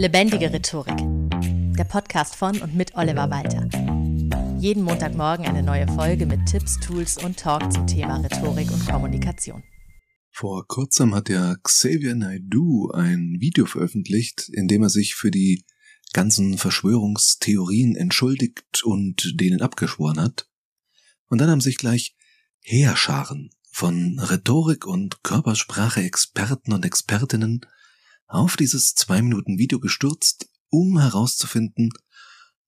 Lebendige 0.00 0.50
Rhetorik. 0.50 0.96
Der 1.76 1.84
Podcast 1.84 2.34
von 2.34 2.58
und 2.62 2.74
mit 2.74 2.94
Oliver 2.94 3.28
Walter. 3.28 3.68
Jeden 4.58 4.82
Montagmorgen 4.82 5.44
eine 5.44 5.62
neue 5.62 5.86
Folge 5.88 6.24
mit 6.24 6.46
Tipps, 6.46 6.80
Tools 6.80 7.22
und 7.22 7.38
Talk 7.38 7.70
zum 7.70 7.86
Thema 7.86 8.16
Rhetorik 8.16 8.70
und 8.72 8.88
Kommunikation. 8.88 9.62
Vor 10.30 10.66
kurzem 10.66 11.14
hat 11.14 11.28
der 11.28 11.58
Xavier 11.62 12.14
Naidoo 12.14 12.90
ein 12.92 13.36
Video 13.40 13.66
veröffentlicht, 13.66 14.48
in 14.48 14.68
dem 14.68 14.84
er 14.84 14.88
sich 14.88 15.16
für 15.16 15.30
die 15.30 15.66
ganzen 16.14 16.56
Verschwörungstheorien 16.56 17.94
entschuldigt 17.94 18.82
und 18.82 19.38
denen 19.38 19.60
abgeschworen 19.60 20.18
hat. 20.18 20.48
Und 21.28 21.42
dann 21.42 21.50
haben 21.50 21.60
sich 21.60 21.76
gleich 21.76 22.16
Heerscharen 22.62 23.50
von 23.70 24.18
Rhetorik 24.18 24.86
und 24.86 25.22
Körpersprache-Experten 25.24 26.72
und 26.72 26.86
Expertinnen 26.86 27.66
auf 28.30 28.56
dieses 28.56 28.94
zwei 28.94 29.20
Minuten 29.22 29.58
Video 29.58 29.80
gestürzt, 29.80 30.48
um 30.70 30.98
herauszufinden, 30.98 31.90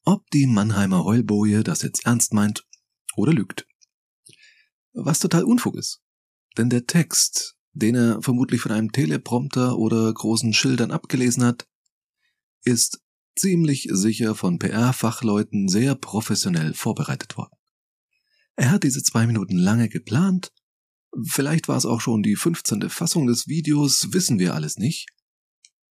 ob 0.04 0.28
die 0.30 0.46
Mannheimer 0.46 1.04
Heulboje 1.04 1.62
das 1.62 1.82
jetzt 1.82 2.04
ernst 2.04 2.34
meint 2.34 2.66
oder 3.14 3.32
lügt. 3.32 3.66
Was 4.92 5.20
total 5.20 5.44
Unfug 5.44 5.76
ist. 5.76 6.00
Denn 6.58 6.68
der 6.68 6.86
Text, 6.86 7.56
den 7.72 7.94
er 7.94 8.20
vermutlich 8.22 8.60
von 8.60 8.72
einem 8.72 8.92
Teleprompter 8.92 9.78
oder 9.78 10.12
großen 10.12 10.52
Schildern 10.52 10.90
abgelesen 10.90 11.44
hat, 11.44 11.66
ist 12.64 13.00
ziemlich 13.36 13.88
sicher 13.90 14.34
von 14.34 14.58
PR-Fachleuten 14.58 15.68
sehr 15.68 15.94
professionell 15.94 16.74
vorbereitet 16.74 17.36
worden. 17.36 17.56
Er 18.56 18.70
hat 18.70 18.82
diese 18.82 19.02
zwei 19.02 19.26
Minuten 19.26 19.56
lange 19.56 19.88
geplant, 19.88 20.52
vielleicht 21.24 21.68
war 21.68 21.76
es 21.76 21.86
auch 21.86 22.00
schon 22.00 22.22
die 22.22 22.36
15. 22.36 22.90
Fassung 22.90 23.26
des 23.26 23.48
Videos, 23.48 24.12
wissen 24.12 24.38
wir 24.38 24.54
alles 24.54 24.76
nicht, 24.76 25.08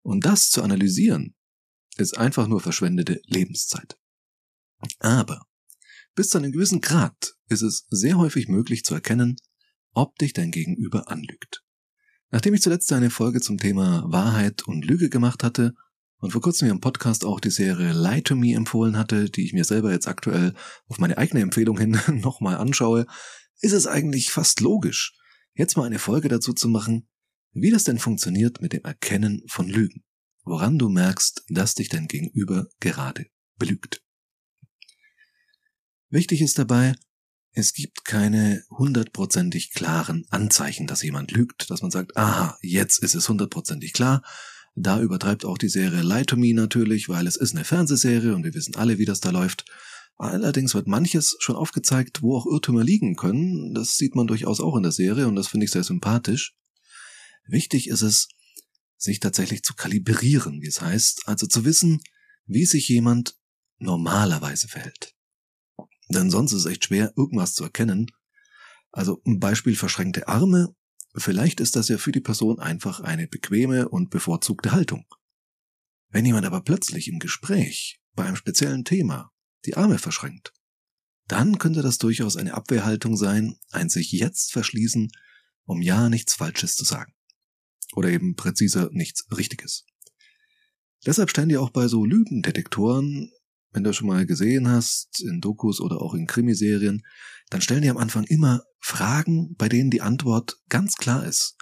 und 0.02 0.24
das 0.24 0.50
zu 0.50 0.62
analysieren, 0.62 1.34
ist 1.96 2.16
einfach 2.16 2.46
nur 2.46 2.60
verschwendete 2.60 3.20
Lebenszeit. 3.27 3.98
Aber 4.98 5.46
bis 6.15 6.30
zu 6.30 6.38
einem 6.38 6.52
gewissen 6.52 6.80
Grad 6.80 7.34
ist 7.48 7.62
es 7.62 7.87
sehr 7.90 8.18
häufig 8.18 8.48
möglich 8.48 8.84
zu 8.84 8.95
erkennen, 8.95 9.37
ob 9.93 10.16
dich 10.16 10.32
dein 10.32 10.51
Gegenüber 10.51 11.09
anlügt. 11.09 11.62
Nachdem 12.30 12.54
ich 12.54 12.62
zuletzt 12.62 12.93
eine 12.93 13.10
Folge 13.10 13.40
zum 13.40 13.59
Thema 13.59 14.04
Wahrheit 14.06 14.62
und 14.66 14.84
Lüge 14.84 15.10
gemacht 15.10 15.43
hatte 15.43 15.74
und 16.18 16.30
vor 16.30 16.40
kurzem 16.40 16.68
im 16.68 16.80
Podcast 16.80 17.24
auch 17.24 17.40
die 17.40 17.51
Serie 17.51 17.93
Lie 17.93 18.23
to 18.23 18.37
Me 18.37 18.54
empfohlen 18.54 18.96
hatte, 18.96 19.30
die 19.30 19.45
ich 19.45 19.52
mir 19.52 19.65
selber 19.65 19.90
jetzt 19.90 20.06
aktuell 20.06 20.54
auf 20.87 20.98
meine 20.98 21.18
eigene 21.18 21.40
Empfehlung 21.40 21.78
hin 21.78 21.98
nochmal 22.21 22.56
anschaue, 22.56 23.06
ist 23.60 23.73
es 23.73 23.87
eigentlich 23.87 24.30
fast 24.30 24.60
logisch, 24.60 25.16
jetzt 25.54 25.76
mal 25.76 25.84
eine 25.84 25.98
Folge 25.98 26.28
dazu 26.28 26.52
zu 26.52 26.68
machen, 26.68 27.09
wie 27.52 27.70
das 27.70 27.84
denn 27.84 27.98
funktioniert 27.98 28.60
mit 28.60 28.73
dem 28.73 28.84
Erkennen 28.84 29.43
von 29.46 29.68
Lügen, 29.68 30.02
woran 30.45 30.79
du 30.79 30.88
merkst, 30.88 31.45
dass 31.48 31.74
dich 31.74 31.88
dein 31.88 32.09
Gegenüber 32.09 32.66
gerade 32.80 33.26
belügt. 33.59 34.02
Wichtig 36.09 36.40
ist 36.43 36.59
dabei, 36.59 36.95
es 37.52 37.73
gibt 37.73 38.04
keine 38.04 38.62
hundertprozentig 38.71 39.73
klaren 39.73 40.24
Anzeichen, 40.30 40.87
dass 40.87 41.02
jemand 41.02 41.32
lügt, 41.32 41.71
dass 41.71 41.82
man 41.82 41.90
sagt, 41.90 42.16
aha, 42.16 42.56
jetzt 42.62 43.02
ist 43.02 43.15
es 43.15 43.28
hundertprozentig 43.28 43.93
klar. 43.93 44.23
Da 44.76 45.01
übertreibt 45.01 45.45
auch 45.45 45.59
die 45.59 45.68
Serie 45.68 46.02
Lie 46.02 46.26
to 46.26 46.37
Me 46.37 46.54
natürlich, 46.54 47.09
weil 47.09 47.26
es 47.26 47.37
ist 47.37 47.54
eine 47.54 47.65
Fernsehserie 47.65 48.34
und 48.34 48.45
wir 48.45 48.54
wissen 48.54 48.76
alle, 48.76 48.98
wie 48.98 49.04
das 49.04 49.21
da 49.21 49.30
läuft. 49.30 49.65
Allerdings 50.16 50.74
wird 50.74 50.87
manches 50.87 51.37
schon 51.40 51.56
aufgezeigt, 51.56 52.23
wo 52.23 52.37
auch 52.37 52.46
Irrtümer 52.46 52.84
liegen 52.84 53.16
können. 53.16 53.74
Das 53.74 53.96
sieht 53.96 54.15
man 54.15 54.26
durchaus 54.26 54.60
auch 54.60 54.76
in 54.76 54.82
der 54.82 54.93
Serie 54.93 55.26
und 55.26 55.34
das 55.34 55.48
finde 55.48 55.65
ich 55.65 55.73
sehr 55.73 55.82
sympathisch. 55.82 56.54
Wichtig 57.51 57.88
ist 57.88 58.02
es, 58.02 58.29
sich 58.96 59.18
tatsächlich 59.18 59.62
zu 59.62 59.74
kalibrieren, 59.74 60.60
wie 60.60 60.68
es 60.68 60.80
heißt, 60.80 61.26
also 61.26 61.46
zu 61.46 61.65
wissen, 61.65 62.01
wie 62.46 62.65
sich 62.65 62.88
jemand 62.88 63.37
normalerweise 63.79 64.69
verhält. 64.69 65.16
Denn 66.10 66.31
sonst 66.31 66.53
ist 66.53 66.60
es 66.60 66.66
echt 66.66 66.84
schwer, 66.84 67.12
irgendwas 67.16 67.54
zu 67.54 67.65
erkennen. 67.65 68.06
Also 68.93 69.21
ein 69.27 69.41
Beispiel 69.41 69.75
verschränkte 69.75 70.28
Arme. 70.28 70.75
Vielleicht 71.16 71.61
ist 71.61 71.75
das 71.75 71.88
ja 71.88 71.99
für 71.99 72.12
die 72.12 72.21
Person 72.21 72.61
einfach 72.61 73.00
eine 73.00 73.27
bequeme 73.27 73.88
und 73.88 74.11
bevorzugte 74.11 74.71
Haltung. 74.71 75.06
Wenn 76.09 76.27
jemand 76.27 76.47
aber 76.47 76.61
plötzlich 76.61 77.09
im 77.09 77.19
Gespräch 77.19 78.00
bei 78.15 78.25
einem 78.25 78.37
speziellen 78.37 78.84
Thema 78.84 79.32
die 79.65 79.77
Arme 79.77 79.99
verschränkt, 79.99 80.53
dann 81.27 81.59
könnte 81.59 81.82
das 81.82 81.99
durchaus 81.99 82.37
eine 82.37 82.55
Abwehrhaltung 82.55 83.17
sein, 83.17 83.56
ein 83.71 83.88
sich 83.88 84.12
jetzt 84.12 84.53
verschließen, 84.53 85.11
um 85.65 85.82
ja 85.82 86.09
nichts 86.09 86.34
Falsches 86.34 86.77
zu 86.77 86.84
sagen. 86.84 87.12
Oder 87.95 88.11
eben 88.11 88.37
präziser 88.37 88.91
nichts 88.93 89.27
Richtiges. 89.37 89.85
Deshalb 91.07 91.31
stellen 91.31 91.49
die 91.49 91.57
auch 91.57 91.71
bei 91.71 91.89
so 91.89 92.05
Lügendetektoren, 92.05 93.33
wenn 93.73 93.85
du 93.85 93.93
schon 93.93 94.09
mal 94.09 94.27
gesehen 94.27 94.69
hast, 94.69 95.23
in 95.23 95.41
Dokus 95.41 95.81
oder 95.81 96.03
auch 96.03 96.15
in 96.15 96.27
Krimiserien, 96.27 97.03
dann 97.51 97.61
stellen 97.61 97.83
die 97.83 97.91
am 97.91 97.97
Anfang 97.97 98.25
immer 98.25 98.63
Fragen, 98.81 99.55
bei 99.57 99.69
denen 99.69 99.91
die 99.91 100.03
Antwort 100.03 100.57
ganz 100.69 100.97
klar 100.97 101.25
ist. 101.25 101.57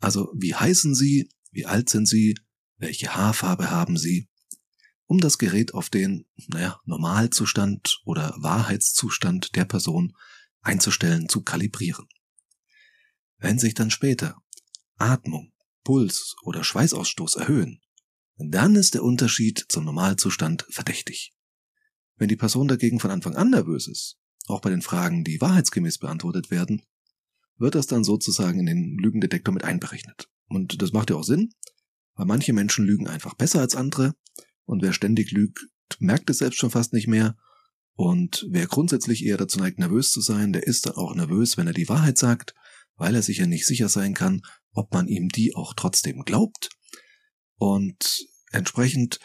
Also, 0.00 0.32
wie 0.36 0.54
heißen 0.54 0.94
sie? 0.94 1.28
Wie 1.50 1.66
alt 1.66 1.88
sind 1.88 2.06
sie? 2.06 2.34
Welche 2.78 3.14
Haarfarbe 3.14 3.70
haben 3.70 3.96
sie? 3.96 4.28
Um 5.06 5.20
das 5.20 5.38
Gerät 5.38 5.74
auf 5.74 5.90
den, 5.90 6.26
naja, 6.48 6.80
Normalzustand 6.84 8.00
oder 8.04 8.34
Wahrheitszustand 8.38 9.54
der 9.54 9.64
Person 9.64 10.14
einzustellen, 10.62 11.28
zu 11.28 11.42
kalibrieren. 11.42 12.06
Wenn 13.38 13.58
sich 13.58 13.74
dann 13.74 13.90
später 13.90 14.36
Atmung, 14.96 15.52
Puls 15.82 16.36
oder 16.42 16.64
Schweißausstoß 16.64 17.36
erhöhen, 17.36 17.80
dann 18.36 18.74
ist 18.74 18.94
der 18.94 19.04
Unterschied 19.04 19.64
zum 19.68 19.84
Normalzustand 19.84 20.66
verdächtig. 20.70 21.34
Wenn 22.16 22.28
die 22.28 22.36
Person 22.36 22.68
dagegen 22.68 23.00
von 23.00 23.10
Anfang 23.10 23.36
an 23.36 23.50
nervös 23.50 23.86
ist, 23.86 24.18
auch 24.46 24.60
bei 24.60 24.70
den 24.70 24.82
Fragen, 24.82 25.24
die 25.24 25.40
wahrheitsgemäß 25.40 25.98
beantwortet 25.98 26.50
werden, 26.50 26.82
wird 27.56 27.74
das 27.74 27.86
dann 27.86 28.04
sozusagen 28.04 28.60
in 28.60 28.66
den 28.66 28.98
Lügendetektor 28.98 29.54
mit 29.54 29.64
einberechnet. 29.64 30.28
Und 30.48 30.82
das 30.82 30.92
macht 30.92 31.10
ja 31.10 31.16
auch 31.16 31.24
Sinn, 31.24 31.52
weil 32.14 32.26
manche 32.26 32.52
Menschen 32.52 32.84
lügen 32.84 33.08
einfach 33.08 33.34
besser 33.34 33.60
als 33.60 33.76
andere 33.76 34.14
und 34.64 34.82
wer 34.82 34.92
ständig 34.92 35.30
lügt, 35.32 35.66
merkt 35.98 36.30
es 36.30 36.38
selbst 36.38 36.58
schon 36.58 36.70
fast 36.70 36.92
nicht 36.92 37.06
mehr. 37.08 37.36
Und 37.96 38.46
wer 38.50 38.66
grundsätzlich 38.66 39.24
eher 39.24 39.36
dazu 39.36 39.58
neigt, 39.58 39.78
nervös 39.78 40.10
zu 40.10 40.20
sein, 40.20 40.52
der 40.52 40.66
ist 40.66 40.86
dann 40.86 40.94
auch 40.94 41.14
nervös, 41.14 41.56
wenn 41.56 41.66
er 41.66 41.72
die 41.72 41.88
Wahrheit 41.88 42.18
sagt, 42.18 42.54
weil 42.96 43.14
er 43.14 43.22
sich 43.22 43.38
ja 43.38 43.46
nicht 43.46 43.66
sicher 43.66 43.88
sein 43.88 44.14
kann, 44.14 44.42
ob 44.74 44.92
man 44.92 45.08
ihm 45.08 45.28
die 45.28 45.54
auch 45.54 45.74
trotzdem 45.74 46.22
glaubt. 46.24 46.70
Und 47.56 48.26
entsprechend 48.50 49.18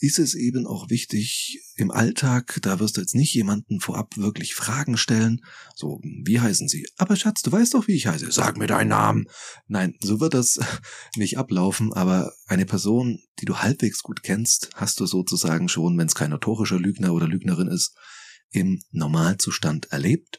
ist 0.00 0.18
es 0.18 0.34
eben 0.34 0.66
auch 0.66 0.90
wichtig 0.90 1.62
im 1.74 1.90
Alltag, 1.90 2.58
da 2.62 2.80
wirst 2.80 2.96
du 2.96 3.00
jetzt 3.00 3.14
nicht 3.14 3.34
jemanden 3.34 3.80
vorab 3.80 4.16
wirklich 4.16 4.54
Fragen 4.54 4.96
stellen, 4.96 5.40
so, 5.74 6.00
wie 6.02 6.40
heißen 6.40 6.68
sie? 6.68 6.86
Aber 6.96 7.16
Schatz, 7.16 7.42
du 7.42 7.50
weißt 7.50 7.74
doch, 7.74 7.86
wie 7.86 7.94
ich 7.94 8.06
heiße. 8.06 8.30
Sag 8.30 8.58
mir 8.58 8.66
deinen 8.66 8.88
Namen. 8.88 9.26
Nein, 9.66 9.94
so 10.00 10.20
wird 10.20 10.34
das 10.34 10.58
nicht 11.16 11.38
ablaufen, 11.38 11.92
aber 11.92 12.32
eine 12.46 12.66
Person, 12.66 13.20
die 13.40 13.46
du 13.46 13.58
halbwegs 13.58 14.02
gut 14.02 14.22
kennst, 14.22 14.70
hast 14.74 15.00
du 15.00 15.06
sozusagen 15.06 15.68
schon, 15.68 15.96
wenn 15.98 16.06
es 16.06 16.14
kein 16.14 16.30
notorischer 16.30 16.78
Lügner 16.78 17.14
oder 17.14 17.26
Lügnerin 17.26 17.68
ist, 17.68 17.96
im 18.50 18.82
Normalzustand 18.90 19.86
erlebt. 19.92 20.38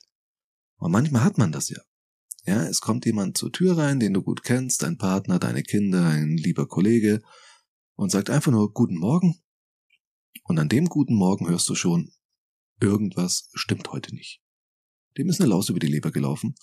Und 0.77 0.91
manchmal 0.91 1.23
hat 1.23 1.37
man 1.37 1.51
das 1.51 1.69
ja. 1.69 1.79
Ja, 2.47 2.63
es 2.63 2.79
kommt 2.79 3.05
jemand 3.05 3.37
zur 3.37 3.51
Tür 3.51 3.77
rein, 3.77 3.99
den 3.99 4.13
du 4.13 4.23
gut 4.23 4.41
kennst, 4.41 4.81
dein 4.81 4.97
Partner, 4.97 5.37
deine 5.37 5.63
Kinder, 5.63 6.07
ein 6.07 6.37
lieber 6.37 6.65
Kollege, 6.65 7.21
und 7.95 8.09
sagt 8.09 8.29
einfach 8.29 8.53
nur 8.53 8.71
Guten 8.71 8.97
Morgen. 8.97 9.43
Und 10.45 10.57
an 10.57 10.69
dem 10.69 10.85
guten 10.85 11.15
Morgen 11.15 11.49
hörst 11.49 11.67
du 11.67 11.75
schon, 11.75 12.13
irgendwas 12.79 13.49
stimmt 13.53 13.91
heute 13.91 14.15
nicht. 14.15 14.41
Dem 15.17 15.27
ist 15.27 15.41
eine 15.41 15.49
Laus 15.49 15.67
über 15.67 15.79
die 15.79 15.87
Leber 15.87 16.11
gelaufen, 16.11 16.55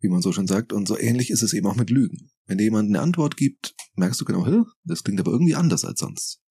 wie 0.00 0.08
man 0.08 0.22
so 0.22 0.32
schon 0.32 0.48
sagt, 0.48 0.72
und 0.72 0.88
so 0.88 0.98
ähnlich 0.98 1.30
ist 1.30 1.42
es 1.42 1.52
eben 1.52 1.68
auch 1.68 1.76
mit 1.76 1.90
Lügen. 1.90 2.32
Wenn 2.46 2.58
dir 2.58 2.64
jemand 2.64 2.88
eine 2.88 3.00
Antwort 3.00 3.36
gibt, 3.36 3.76
merkst 3.94 4.20
du 4.20 4.24
genau, 4.24 4.66
das 4.82 5.04
klingt 5.04 5.20
aber 5.20 5.30
irgendwie 5.30 5.54
anders 5.54 5.84
als 5.84 6.00
sonst. 6.00 6.42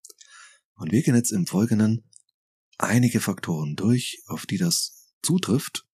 Und 0.76 0.94
wir 0.94 1.02
gehen 1.02 1.16
jetzt 1.16 1.34
im 1.34 1.46
Folgenden 1.46 2.10
einige 2.78 3.20
Faktoren 3.20 3.76
durch, 3.76 4.24
auf 4.28 4.46
die 4.46 4.58
das 4.58 5.12
zutrifft, 5.22 5.87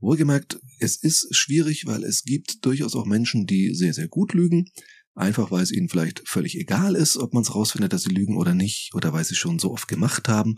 Wohlgemerkt, 0.00 0.60
es 0.78 0.96
ist 0.96 1.34
schwierig, 1.34 1.86
weil 1.86 2.04
es 2.04 2.22
gibt 2.22 2.64
durchaus 2.64 2.94
auch 2.94 3.04
Menschen, 3.04 3.46
die 3.46 3.74
sehr, 3.74 3.92
sehr 3.92 4.08
gut 4.08 4.32
lügen. 4.32 4.70
Einfach 5.14 5.50
weil 5.50 5.64
es 5.64 5.72
ihnen 5.72 5.88
vielleicht 5.88 6.28
völlig 6.28 6.56
egal 6.56 6.94
ist, 6.94 7.16
ob 7.16 7.34
man 7.34 7.42
es 7.42 7.52
rausfindet, 7.52 7.92
dass 7.92 8.02
sie 8.02 8.10
lügen 8.10 8.36
oder 8.36 8.54
nicht, 8.54 8.92
oder 8.94 9.12
weil 9.12 9.24
sie 9.24 9.34
schon 9.34 9.58
so 9.58 9.72
oft 9.72 9.88
gemacht 9.88 10.28
haben, 10.28 10.54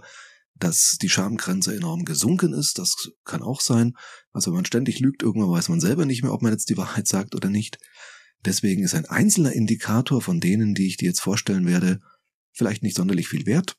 dass 0.54 0.98
die 1.00 1.08
Schamgrenze 1.08 1.74
enorm 1.74 2.04
gesunken 2.04 2.52
ist. 2.52 2.78
Das 2.78 3.10
kann 3.24 3.42
auch 3.42 3.62
sein. 3.62 3.94
Also 4.32 4.50
wenn 4.50 4.56
man 4.56 4.66
ständig 4.66 5.00
lügt, 5.00 5.22
irgendwann 5.22 5.50
weiß 5.50 5.70
man 5.70 5.80
selber 5.80 6.04
nicht 6.04 6.22
mehr, 6.22 6.34
ob 6.34 6.42
man 6.42 6.52
jetzt 6.52 6.68
die 6.68 6.76
Wahrheit 6.76 7.08
sagt 7.08 7.34
oder 7.34 7.48
nicht. 7.48 7.78
Deswegen 8.44 8.82
ist 8.82 8.94
ein 8.94 9.06
einzelner 9.06 9.52
Indikator 9.52 10.20
von 10.20 10.40
denen, 10.40 10.74
die 10.74 10.86
ich 10.86 10.98
dir 10.98 11.06
jetzt 11.06 11.20
vorstellen 11.20 11.66
werde, 11.66 12.00
vielleicht 12.52 12.82
nicht 12.82 12.96
sonderlich 12.96 13.28
viel 13.28 13.46
wert. 13.46 13.78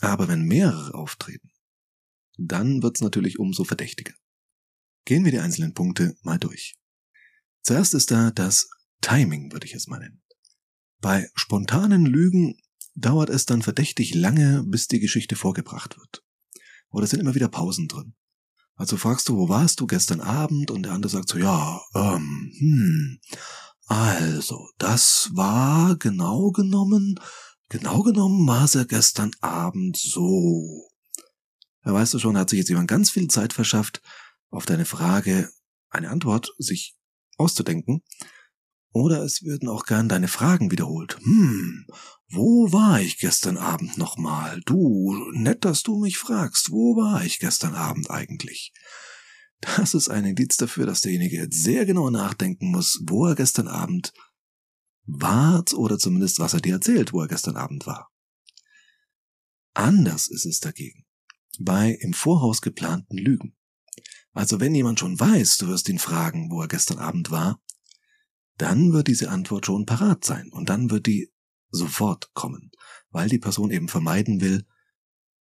Aber 0.00 0.28
wenn 0.28 0.42
mehrere 0.42 0.94
auftreten, 0.94 1.50
dann 2.36 2.82
wird 2.82 2.96
es 2.96 3.02
natürlich 3.02 3.38
umso 3.38 3.64
verdächtiger. 3.64 4.12
Gehen 5.04 5.24
wir 5.24 5.32
die 5.32 5.40
einzelnen 5.40 5.74
Punkte 5.74 6.16
mal 6.22 6.38
durch. 6.38 6.76
Zuerst 7.62 7.94
ist 7.94 8.10
da 8.10 8.30
das 8.30 8.68
Timing, 9.00 9.52
würde 9.52 9.66
ich 9.66 9.74
es 9.74 9.86
mal 9.86 9.98
nennen. 9.98 10.22
Bei 11.00 11.28
spontanen 11.34 12.06
Lügen 12.06 12.56
dauert 12.94 13.28
es 13.28 13.46
dann 13.46 13.62
verdächtig 13.62 14.14
lange, 14.14 14.62
bis 14.64 14.88
die 14.88 15.00
Geschichte 15.00 15.36
vorgebracht 15.36 15.98
wird. 15.98 16.22
Oder 16.90 17.06
sind 17.06 17.20
immer 17.20 17.34
wieder 17.34 17.48
Pausen 17.48 17.88
drin. 17.88 18.14
Also 18.76 18.96
fragst 18.96 19.28
du, 19.28 19.36
wo 19.36 19.48
warst 19.48 19.80
du 19.80 19.86
gestern 19.86 20.20
Abend? 20.20 20.70
Und 20.70 20.84
der 20.84 20.92
andere 20.92 21.10
sagt 21.10 21.28
so, 21.28 21.38
ja, 21.38 21.80
ähm, 21.94 22.52
hm, 22.58 23.20
also, 23.86 24.70
das 24.78 25.30
war 25.34 25.96
genau 25.96 26.50
genommen, 26.50 27.20
genau 27.68 28.02
genommen 28.02 28.46
war 28.46 28.64
es 28.64 28.74
ja 28.74 28.84
gestern 28.84 29.32
Abend 29.40 29.96
so. 29.96 30.88
Da 31.82 31.92
weißt 31.92 32.14
du 32.14 32.18
schon, 32.18 32.38
hat 32.38 32.48
sich 32.48 32.58
jetzt 32.58 32.70
jemand 32.70 32.88
ganz 32.88 33.10
viel 33.10 33.28
Zeit 33.28 33.52
verschafft, 33.52 34.00
auf 34.54 34.66
deine 34.66 34.84
Frage 34.84 35.50
eine 35.90 36.10
Antwort 36.10 36.52
sich 36.58 36.96
auszudenken. 37.36 38.02
Oder 38.92 39.24
es 39.24 39.42
würden 39.42 39.68
auch 39.68 39.86
gern 39.86 40.08
deine 40.08 40.28
Fragen 40.28 40.70
wiederholt. 40.70 41.18
Hm, 41.18 41.86
wo 42.28 42.72
war 42.72 43.00
ich 43.00 43.18
gestern 43.18 43.56
Abend 43.56 43.98
nochmal? 43.98 44.60
Du, 44.66 45.32
nett, 45.32 45.64
dass 45.64 45.82
du 45.82 45.98
mich 45.98 46.16
fragst. 46.16 46.70
Wo 46.70 46.96
war 46.96 47.24
ich 47.24 47.40
gestern 47.40 47.74
Abend 47.74 48.10
eigentlich? 48.10 48.72
Das 49.60 49.94
ist 49.94 50.08
ein 50.08 50.24
Indiz 50.24 50.56
dafür, 50.56 50.86
dass 50.86 51.00
derjenige 51.00 51.36
jetzt 51.36 51.62
sehr 51.62 51.86
genau 51.86 52.10
nachdenken 52.10 52.70
muss, 52.70 53.02
wo 53.06 53.26
er 53.26 53.34
gestern 53.34 53.66
Abend 53.66 54.12
war 55.06 55.64
oder 55.74 55.98
zumindest 55.98 56.38
was 56.38 56.54
er 56.54 56.60
dir 56.60 56.74
erzählt, 56.74 57.12
wo 57.12 57.20
er 57.20 57.28
gestern 57.28 57.56
Abend 57.56 57.86
war. 57.86 58.10
Anders 59.72 60.28
ist 60.28 60.46
es 60.46 60.60
dagegen 60.60 61.04
bei 61.58 61.92
im 62.00 62.14
Voraus 62.14 62.62
geplanten 62.62 63.16
Lügen. 63.16 63.56
Also 64.34 64.60
wenn 64.60 64.74
jemand 64.74 65.00
schon 65.00 65.18
weiß, 65.18 65.58
du 65.58 65.68
wirst 65.68 65.88
ihn 65.88 66.00
fragen, 66.00 66.50
wo 66.50 66.60
er 66.60 66.68
gestern 66.68 66.98
Abend 66.98 67.30
war, 67.30 67.60
dann 68.58 68.92
wird 68.92 69.08
diese 69.08 69.30
Antwort 69.30 69.66
schon 69.66 69.86
parat 69.86 70.24
sein 70.24 70.50
und 70.52 70.68
dann 70.68 70.90
wird 70.90 71.06
die 71.06 71.32
sofort 71.70 72.32
kommen, 72.34 72.70
weil 73.10 73.28
die 73.28 73.38
Person 73.38 73.70
eben 73.70 73.88
vermeiden 73.88 74.40
will, 74.40 74.64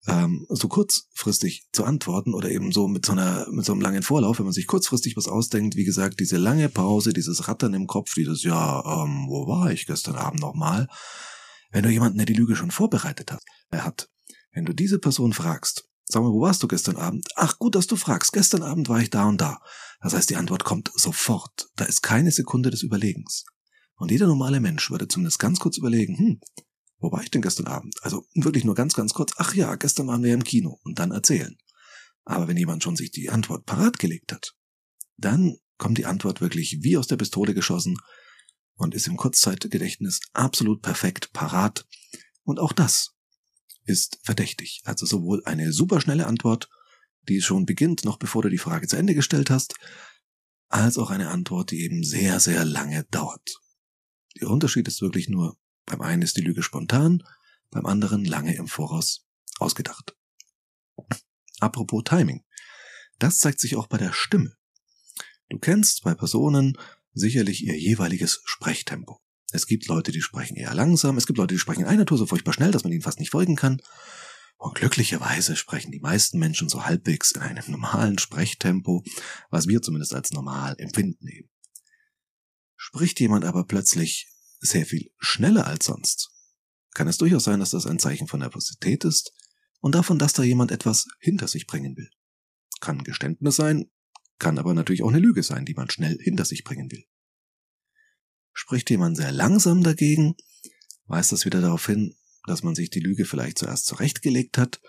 ähm, 0.06 0.46
so 0.48 0.68
kurzfristig 0.68 1.68
zu 1.72 1.84
antworten 1.84 2.34
oder 2.34 2.50
eben 2.50 2.72
so 2.72 2.88
mit 2.88 3.06
so 3.06 3.12
einer 3.12 3.46
mit 3.50 3.64
so 3.64 3.72
einem 3.72 3.80
langen 3.80 4.02
Vorlauf, 4.02 4.38
wenn 4.38 4.46
man 4.46 4.52
sich 4.52 4.66
kurzfristig 4.66 5.16
was 5.16 5.28
ausdenkt, 5.28 5.76
wie 5.76 5.84
gesagt, 5.84 6.20
diese 6.20 6.38
lange 6.38 6.68
Pause, 6.68 7.12
dieses 7.12 7.48
Rattern 7.48 7.74
im 7.74 7.86
Kopf, 7.86 8.14
dieses 8.14 8.42
ja, 8.42 9.04
ähm, 9.04 9.26
wo 9.28 9.46
war 9.46 9.70
ich 9.70 9.86
gestern 9.86 10.16
Abend 10.16 10.40
nochmal? 10.40 10.88
Wenn 11.70 11.84
du 11.84 11.90
jemanden, 11.90 12.18
der 12.18 12.26
die 12.26 12.34
Lüge 12.34 12.56
schon 12.56 12.70
vorbereitet 12.70 13.32
hat, 13.32 13.42
er 13.70 13.84
hat, 13.84 14.10
wenn 14.52 14.64
du 14.64 14.74
diese 14.74 14.98
Person 14.98 15.32
fragst, 15.32 15.88
sag 16.12 16.22
mal, 16.22 16.32
wo 16.32 16.40
warst 16.40 16.62
du 16.62 16.68
gestern 16.68 16.96
Abend? 16.96 17.26
Ach, 17.36 17.58
gut, 17.58 17.74
dass 17.74 17.86
du 17.86 17.96
fragst. 17.96 18.32
Gestern 18.32 18.62
Abend 18.62 18.88
war 18.88 19.00
ich 19.00 19.10
da 19.10 19.24
und 19.26 19.40
da. 19.40 19.58
Das 20.00 20.14
heißt, 20.14 20.30
die 20.30 20.36
Antwort 20.36 20.64
kommt 20.64 20.90
sofort. 20.94 21.68
Da 21.76 21.84
ist 21.84 22.02
keine 22.02 22.30
Sekunde 22.30 22.70
des 22.70 22.82
Überlegens. 22.82 23.44
Und 23.96 24.10
jeder 24.10 24.26
normale 24.26 24.60
Mensch 24.60 24.90
würde 24.90 25.08
zumindest 25.08 25.38
ganz 25.38 25.58
kurz 25.58 25.78
überlegen, 25.78 26.18
hm, 26.18 26.40
wo 26.98 27.10
war 27.12 27.22
ich 27.22 27.30
denn 27.30 27.42
gestern 27.42 27.66
Abend? 27.66 27.94
Also 28.02 28.26
wirklich 28.34 28.64
nur 28.64 28.74
ganz, 28.74 28.94
ganz 28.94 29.12
kurz, 29.12 29.32
ach 29.36 29.54
ja, 29.54 29.74
gestern 29.76 30.06
waren 30.06 30.22
wir 30.22 30.34
im 30.34 30.44
Kino 30.44 30.78
und 30.84 30.98
dann 30.98 31.10
erzählen. 31.10 31.56
Aber 32.24 32.48
wenn 32.48 32.56
jemand 32.56 32.82
schon 32.82 32.96
sich 32.96 33.10
die 33.10 33.30
Antwort 33.30 33.66
parat 33.66 33.98
gelegt 33.98 34.32
hat, 34.32 34.54
dann 35.16 35.56
kommt 35.78 35.98
die 35.98 36.06
Antwort 36.06 36.40
wirklich 36.40 36.78
wie 36.82 36.96
aus 36.96 37.08
der 37.08 37.16
Pistole 37.16 37.54
geschossen 37.54 37.96
und 38.74 38.94
ist 38.94 39.06
im 39.06 39.16
Kurzzeitgedächtnis 39.16 40.20
absolut 40.32 40.82
perfekt 40.82 41.32
parat. 41.32 41.86
Und 42.44 42.58
auch 42.58 42.72
das 42.72 43.14
ist 43.84 44.18
verdächtig. 44.22 44.82
Also 44.84 45.06
sowohl 45.06 45.42
eine 45.44 45.72
superschnelle 45.72 46.26
Antwort, 46.26 46.68
die 47.28 47.40
schon 47.40 47.66
beginnt, 47.66 48.04
noch 48.04 48.18
bevor 48.18 48.42
du 48.42 48.48
die 48.48 48.58
Frage 48.58 48.86
zu 48.86 48.96
Ende 48.96 49.14
gestellt 49.14 49.50
hast, 49.50 49.74
als 50.68 50.98
auch 50.98 51.10
eine 51.10 51.30
Antwort, 51.30 51.70
die 51.70 51.82
eben 51.82 52.02
sehr, 52.02 52.40
sehr 52.40 52.64
lange 52.64 53.04
dauert. 53.10 53.60
Der 54.40 54.48
Unterschied 54.48 54.88
ist 54.88 55.02
wirklich 55.02 55.28
nur, 55.28 55.58
beim 55.84 56.00
einen 56.00 56.22
ist 56.22 56.36
die 56.36 56.42
Lüge 56.42 56.62
spontan, 56.62 57.22
beim 57.70 57.86
anderen 57.86 58.24
lange 58.24 58.54
im 58.54 58.68
Voraus 58.68 59.26
ausgedacht. 59.58 60.16
Apropos 61.60 62.02
Timing. 62.04 62.44
Das 63.18 63.38
zeigt 63.38 63.60
sich 63.60 63.76
auch 63.76 63.86
bei 63.86 63.98
der 63.98 64.12
Stimme. 64.12 64.56
Du 65.48 65.58
kennst 65.58 66.02
bei 66.02 66.14
Personen 66.14 66.76
sicherlich 67.12 67.64
ihr 67.64 67.78
jeweiliges 67.78 68.42
Sprechtempo. 68.44 69.21
Es 69.52 69.66
gibt 69.66 69.86
Leute, 69.86 70.12
die 70.12 70.22
sprechen 70.22 70.56
eher 70.56 70.74
langsam, 70.74 71.18
es 71.18 71.26
gibt 71.26 71.38
Leute, 71.38 71.54
die 71.54 71.58
sprechen 71.58 71.82
in 71.82 71.86
einer 71.86 72.06
Tour 72.06 72.18
so 72.18 72.26
furchtbar 72.26 72.54
schnell, 72.54 72.70
dass 72.70 72.84
man 72.84 72.92
ihnen 72.92 73.02
fast 73.02 73.20
nicht 73.20 73.30
folgen 73.30 73.54
kann. 73.54 73.80
Und 74.56 74.74
glücklicherweise 74.74 75.56
sprechen 75.56 75.92
die 75.92 76.00
meisten 76.00 76.38
Menschen 76.38 76.68
so 76.68 76.84
halbwegs 76.84 77.32
in 77.32 77.42
einem 77.42 77.64
normalen 77.68 78.18
Sprechtempo, 78.18 79.04
was 79.50 79.68
wir 79.68 79.82
zumindest 79.82 80.14
als 80.14 80.32
normal 80.32 80.74
empfinden 80.78 81.28
eben. 81.28 81.50
Spricht 82.76 83.20
jemand 83.20 83.44
aber 83.44 83.64
plötzlich 83.64 84.28
sehr 84.60 84.86
viel 84.86 85.10
schneller 85.18 85.66
als 85.66 85.86
sonst, 85.86 86.30
kann 86.94 87.08
es 87.08 87.18
durchaus 87.18 87.44
sein, 87.44 87.60
dass 87.60 87.70
das 87.70 87.86
ein 87.86 87.98
Zeichen 87.98 88.28
von 88.28 88.40
Nervosität 88.40 89.04
ist 89.04 89.32
und 89.80 89.94
davon, 89.94 90.18
dass 90.18 90.32
da 90.32 90.42
jemand 90.42 90.70
etwas 90.70 91.06
hinter 91.18 91.48
sich 91.48 91.66
bringen 91.66 91.96
will. 91.96 92.08
Kann 92.80 93.02
Geständnis 93.02 93.56
sein, 93.56 93.90
kann 94.38 94.58
aber 94.58 94.74
natürlich 94.74 95.02
auch 95.02 95.08
eine 95.08 95.18
Lüge 95.18 95.42
sein, 95.42 95.64
die 95.64 95.74
man 95.74 95.90
schnell 95.90 96.18
hinter 96.20 96.44
sich 96.44 96.64
bringen 96.64 96.90
will. 96.90 97.04
Spricht 98.52 98.90
jemand 98.90 99.16
sehr 99.16 99.32
langsam 99.32 99.82
dagegen, 99.82 100.34
weist 101.06 101.32
das 101.32 101.44
wieder 101.44 101.60
darauf 101.60 101.86
hin, 101.86 102.14
dass 102.46 102.62
man 102.62 102.74
sich 102.74 102.90
die 102.90 103.00
Lüge 103.00 103.24
vielleicht 103.24 103.58
zuerst 103.58 103.86
zurechtgelegt 103.86 104.58
hat 104.58 104.80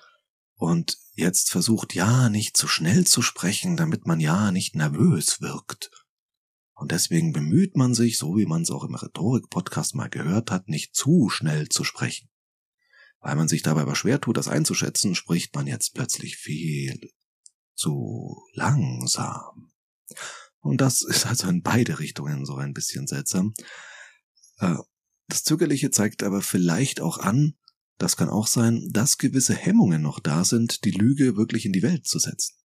und 0.56 0.98
jetzt 1.14 1.50
versucht, 1.52 1.94
ja 1.94 2.30
nicht 2.30 2.58
zu 2.58 2.68
schnell 2.68 3.06
zu 3.06 3.22
sprechen, 3.22 3.78
damit 3.78 4.06
man 4.08 4.20
ja 4.20 4.52
nicht 4.52 4.76
nervös 4.76 5.42
wirkt 5.42 5.92
und 6.84 6.92
deswegen 6.92 7.32
bemüht 7.32 7.78
man 7.78 7.94
sich, 7.94 8.18
so 8.18 8.36
wie 8.36 8.46
man 8.46 8.64
es 8.64 8.72
auch 8.72 8.84
im 8.84 8.96
Rhetorik-Podcast 8.96 9.96
mal 9.96 10.10
gehört 10.10 10.52
hat, 10.52 10.68
nicht 10.68 10.96
zu 10.96 11.30
schnell 11.30 11.70
zu 11.70 11.84
sprechen. 11.84 12.30
Weil 13.20 13.36
man 13.36 13.48
sich 13.48 13.62
dabei 13.62 13.84
aber 13.84 13.96
schwer 13.96 14.20
tut, 14.20 14.36
das 14.36 14.50
einzuschätzen, 14.50 15.16
spricht 15.16 15.56
man 15.56 15.66
jetzt 15.66 15.94
plötzlich 15.94 16.36
viel 16.36 17.12
zu 17.74 18.44
langsam. 18.54 19.72
Und 20.64 20.80
das 20.80 21.02
ist 21.02 21.28
also 21.28 21.50
in 21.50 21.62
beide 21.62 22.00
Richtungen 22.00 22.46
so 22.46 22.56
ein 22.56 22.74
bisschen 22.74 23.06
seltsam. 23.06 23.54
Äh, 24.60 24.78
das 25.28 25.44
Zögerliche 25.44 25.92
zeigt 25.92 26.24
aber 26.24 26.42
vielleicht 26.42 27.02
auch 27.02 27.18
an, 27.18 27.56
das 27.98 28.18
kann 28.18 28.30
auch 28.30 28.48
sein, 28.48 28.90
dass 28.92 29.18
gewisse 29.18 29.54
Hemmungen 29.54 30.02
noch 30.02 30.20
da 30.20 30.44
sind, 30.44 30.86
die 30.86 30.92
Lüge 30.92 31.36
wirklich 31.36 31.66
in 31.66 31.74
die 31.74 31.84
Welt 31.84 32.08
zu 32.08 32.18
setzen. 32.18 32.56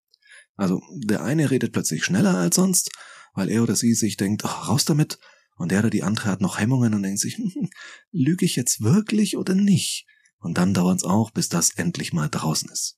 Also 0.57 0.81
der 0.95 1.23
eine 1.23 1.51
redet 1.51 1.73
plötzlich 1.73 2.05
schneller 2.05 2.37
als 2.37 2.57
sonst, 2.57 2.91
weil 3.35 3.51
er 3.51 3.63
oder 3.63 3.77
sie 3.77 3.95
sich 3.95 4.17
denkt, 4.17 4.45
ach, 4.45 4.69
raus 4.69 4.85
damit, 4.85 5.19
und 5.57 5.73
der 5.73 5.81
oder 5.81 5.91
die 5.91 6.05
andere 6.05 6.31
hat 6.31 6.41
noch 6.41 6.59
Hemmungen 6.59 6.95
und 6.95 7.03
denkt 7.03 7.19
sich, 7.19 7.41
lüge 8.13 8.47
ich 8.47 8.55
jetzt 8.55 8.81
wirklich 8.81 9.37
oder 9.37 9.55
nicht? 9.55 10.07
Und 10.39 10.57
dann 10.57 10.73
dauert 10.73 10.99
es 10.99 11.05
auch, 11.05 11.33
bis 11.33 11.49
das 11.49 11.71
endlich 11.71 12.13
mal 12.13 12.29
draußen 12.29 12.71
ist. 12.71 12.97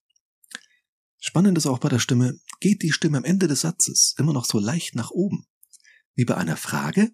Spannend 1.19 1.57
ist 1.57 1.67
auch 1.67 1.79
bei 1.79 1.89
der 1.89 1.99
Stimme, 1.99 2.39
geht 2.61 2.83
die 2.83 2.93
Stimme 2.93 3.19
am 3.19 3.25
Ende 3.25 3.49
des 3.49 3.63
Satzes 3.63 4.15
immer 4.19 4.33
noch 4.33 4.45
so 4.45 4.59
leicht 4.59 4.95
nach 4.95 5.11
oben. 5.11 5.47
Wie 6.15 6.25
bei 6.25 6.37
einer 6.37 6.57
Frage? 6.57 7.11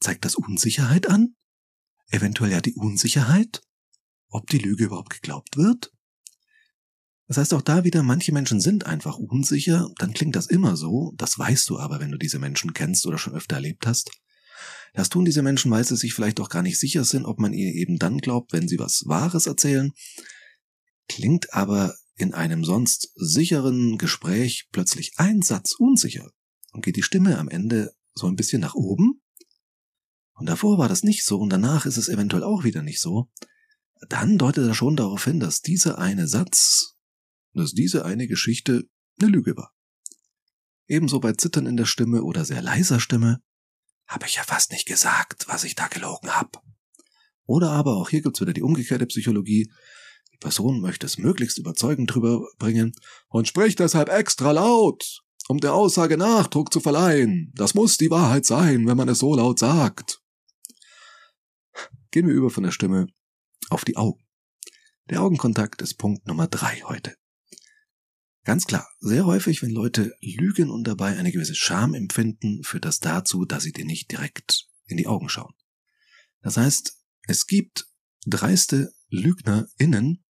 Zeigt 0.00 0.24
das 0.24 0.36
Unsicherheit 0.36 1.08
an? 1.08 1.34
Eventuell 2.10 2.52
ja 2.52 2.60
die 2.60 2.74
Unsicherheit? 2.74 3.60
Ob 4.28 4.46
die 4.48 4.58
Lüge 4.58 4.84
überhaupt 4.84 5.10
geglaubt 5.10 5.56
wird? 5.56 5.92
Das 7.26 7.36
heißt 7.36 7.52
auch 7.52 7.62
da 7.62 7.84
wieder, 7.84 8.02
manche 8.02 8.32
Menschen 8.32 8.60
sind 8.60 8.86
einfach 8.86 9.18
unsicher, 9.18 9.90
dann 9.98 10.14
klingt 10.14 10.34
das 10.34 10.46
immer 10.46 10.76
so, 10.76 11.12
das 11.16 11.38
weißt 11.38 11.68
du 11.68 11.78
aber, 11.78 12.00
wenn 12.00 12.10
du 12.10 12.16
diese 12.16 12.38
Menschen 12.38 12.72
kennst 12.72 13.06
oder 13.06 13.18
schon 13.18 13.34
öfter 13.34 13.56
erlebt 13.56 13.86
hast. 13.86 14.10
Das 14.94 15.10
tun 15.10 15.26
diese 15.26 15.42
Menschen, 15.42 15.70
weil 15.70 15.84
sie 15.84 15.96
sich 15.96 16.14
vielleicht 16.14 16.40
auch 16.40 16.48
gar 16.48 16.62
nicht 16.62 16.80
sicher 16.80 17.04
sind, 17.04 17.26
ob 17.26 17.38
man 17.38 17.52
ihr 17.52 17.74
eben 17.74 17.98
dann 17.98 18.18
glaubt, 18.18 18.54
wenn 18.54 18.66
sie 18.66 18.78
was 18.78 19.04
Wahres 19.06 19.46
erzählen. 19.46 19.92
Klingt 21.06 21.52
aber 21.52 21.94
in 22.18 22.34
einem 22.34 22.64
sonst 22.64 23.12
sicheren 23.14 23.98
Gespräch 23.98 24.68
plötzlich 24.72 25.12
ein 25.16 25.42
Satz 25.42 25.72
unsicher 25.72 26.30
und 26.72 26.84
geht 26.84 26.96
die 26.96 27.02
Stimme 27.02 27.38
am 27.38 27.48
Ende 27.48 27.94
so 28.14 28.26
ein 28.26 28.36
bisschen 28.36 28.60
nach 28.60 28.74
oben. 28.74 29.22
Und 30.34 30.46
davor 30.46 30.78
war 30.78 30.88
das 30.88 31.02
nicht 31.02 31.24
so 31.24 31.38
und 31.38 31.50
danach 31.50 31.86
ist 31.86 31.96
es 31.96 32.08
eventuell 32.08 32.42
auch 32.42 32.64
wieder 32.64 32.82
nicht 32.82 33.00
so. 33.00 33.30
Dann 34.08 34.38
deutet 34.38 34.66
er 34.66 34.74
schon 34.74 34.96
darauf 34.96 35.24
hin, 35.24 35.40
dass 35.40 35.62
dieser 35.62 35.98
eine 35.98 36.28
Satz 36.28 36.98
dass 37.58 37.72
diese 37.72 38.04
eine 38.04 38.26
Geschichte 38.26 38.88
eine 39.20 39.30
Lüge 39.30 39.56
war. 39.56 39.74
Ebenso 40.86 41.20
bei 41.20 41.32
Zittern 41.32 41.66
in 41.66 41.76
der 41.76 41.84
Stimme 41.84 42.22
oder 42.22 42.44
sehr 42.44 42.62
leiser 42.62 43.00
Stimme 43.00 43.42
habe 44.06 44.26
ich 44.26 44.36
ja 44.36 44.42
fast 44.42 44.72
nicht 44.72 44.86
gesagt, 44.86 45.48
was 45.48 45.64
ich 45.64 45.74
da 45.74 45.88
gelogen 45.88 46.30
hab. 46.30 46.62
Oder 47.44 47.70
aber 47.70 47.96
auch 47.96 48.08
hier 48.08 48.22
gibt's 48.22 48.40
wieder 48.40 48.54
die 48.54 48.62
umgekehrte 48.62 49.06
Psychologie. 49.06 49.70
Die 50.38 50.44
Person 50.44 50.80
möchte 50.80 51.04
es 51.04 51.18
möglichst 51.18 51.58
überzeugend 51.58 52.14
drüber 52.14 52.46
bringen 52.58 52.92
und 53.28 53.48
spricht 53.48 53.80
deshalb 53.80 54.08
extra 54.08 54.52
laut, 54.52 55.22
um 55.48 55.58
der 55.58 55.74
Aussage 55.74 56.16
Nachdruck 56.16 56.72
zu 56.72 56.78
verleihen. 56.78 57.52
Das 57.56 57.74
muss 57.74 57.96
die 57.96 58.10
Wahrheit 58.10 58.46
sein, 58.46 58.86
wenn 58.86 58.96
man 58.96 59.08
es 59.08 59.18
so 59.18 59.34
laut 59.34 59.58
sagt. 59.58 60.22
Gehen 62.12 62.28
wir 62.28 62.34
über 62.34 62.50
von 62.50 62.62
der 62.62 62.70
Stimme 62.70 63.08
auf 63.68 63.84
die 63.84 63.96
Augen. 63.96 64.22
Der 65.10 65.22
Augenkontakt 65.22 65.82
ist 65.82 65.94
Punkt 65.94 66.26
Nummer 66.28 66.46
drei 66.46 66.82
heute. 66.84 67.16
Ganz 68.44 68.64
klar, 68.66 68.88
sehr 69.00 69.26
häufig, 69.26 69.60
wenn 69.60 69.70
Leute 69.70 70.14
lügen 70.20 70.70
und 70.70 70.84
dabei 70.84 71.18
eine 71.18 71.32
gewisse 71.32 71.56
Scham 71.56 71.94
empfinden, 71.94 72.62
führt 72.62 72.84
das 72.84 73.00
dazu, 73.00 73.44
dass 73.44 73.64
sie 73.64 73.72
dir 73.72 73.84
nicht 73.84 74.10
direkt 74.12 74.68
in 74.86 74.96
die 74.96 75.08
Augen 75.08 75.28
schauen. 75.28 75.54
Das 76.42 76.56
heißt, 76.56 76.96
es 77.26 77.46
gibt 77.46 77.88
dreiste 78.24 78.92
LügnerInnen, 79.10 80.24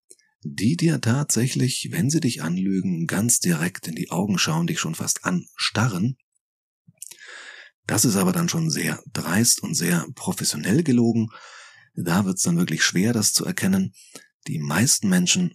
die 0.45 0.77
dir 0.77 1.01
tatsächlich, 1.01 1.89
wenn 1.91 2.11
sie 2.11 2.21
dich 2.21 2.43
anlügen, 2.43 3.07
ganz 3.07 3.41
direkt 3.41 3.89
in 3.89 3.95
die 3.95 4.11
Augen 4.11 4.39
schauen, 4.39 4.67
dich 4.67 4.79
schon 4.79 4.95
fast 4.95 5.25
anstarren. 5.25 6.17
Das 7.87 8.05
ist 8.05 8.17
aber 8.17 8.33
dann 8.33 8.49
schon 8.49 8.71
sehr 8.71 9.03
dreist 9.13 9.63
und 9.63 9.75
sehr 9.75 10.07
professionell 10.15 10.83
gelogen. 10.83 11.31
Da 11.95 12.25
wird's 12.25 12.43
dann 12.43 12.59
wirklich 12.59 12.83
schwer, 12.83 13.13
das 13.13 13.33
zu 13.33 13.45
erkennen. 13.45 13.95
Die 14.47 14.59
meisten 14.59 15.09
Menschen, 15.09 15.55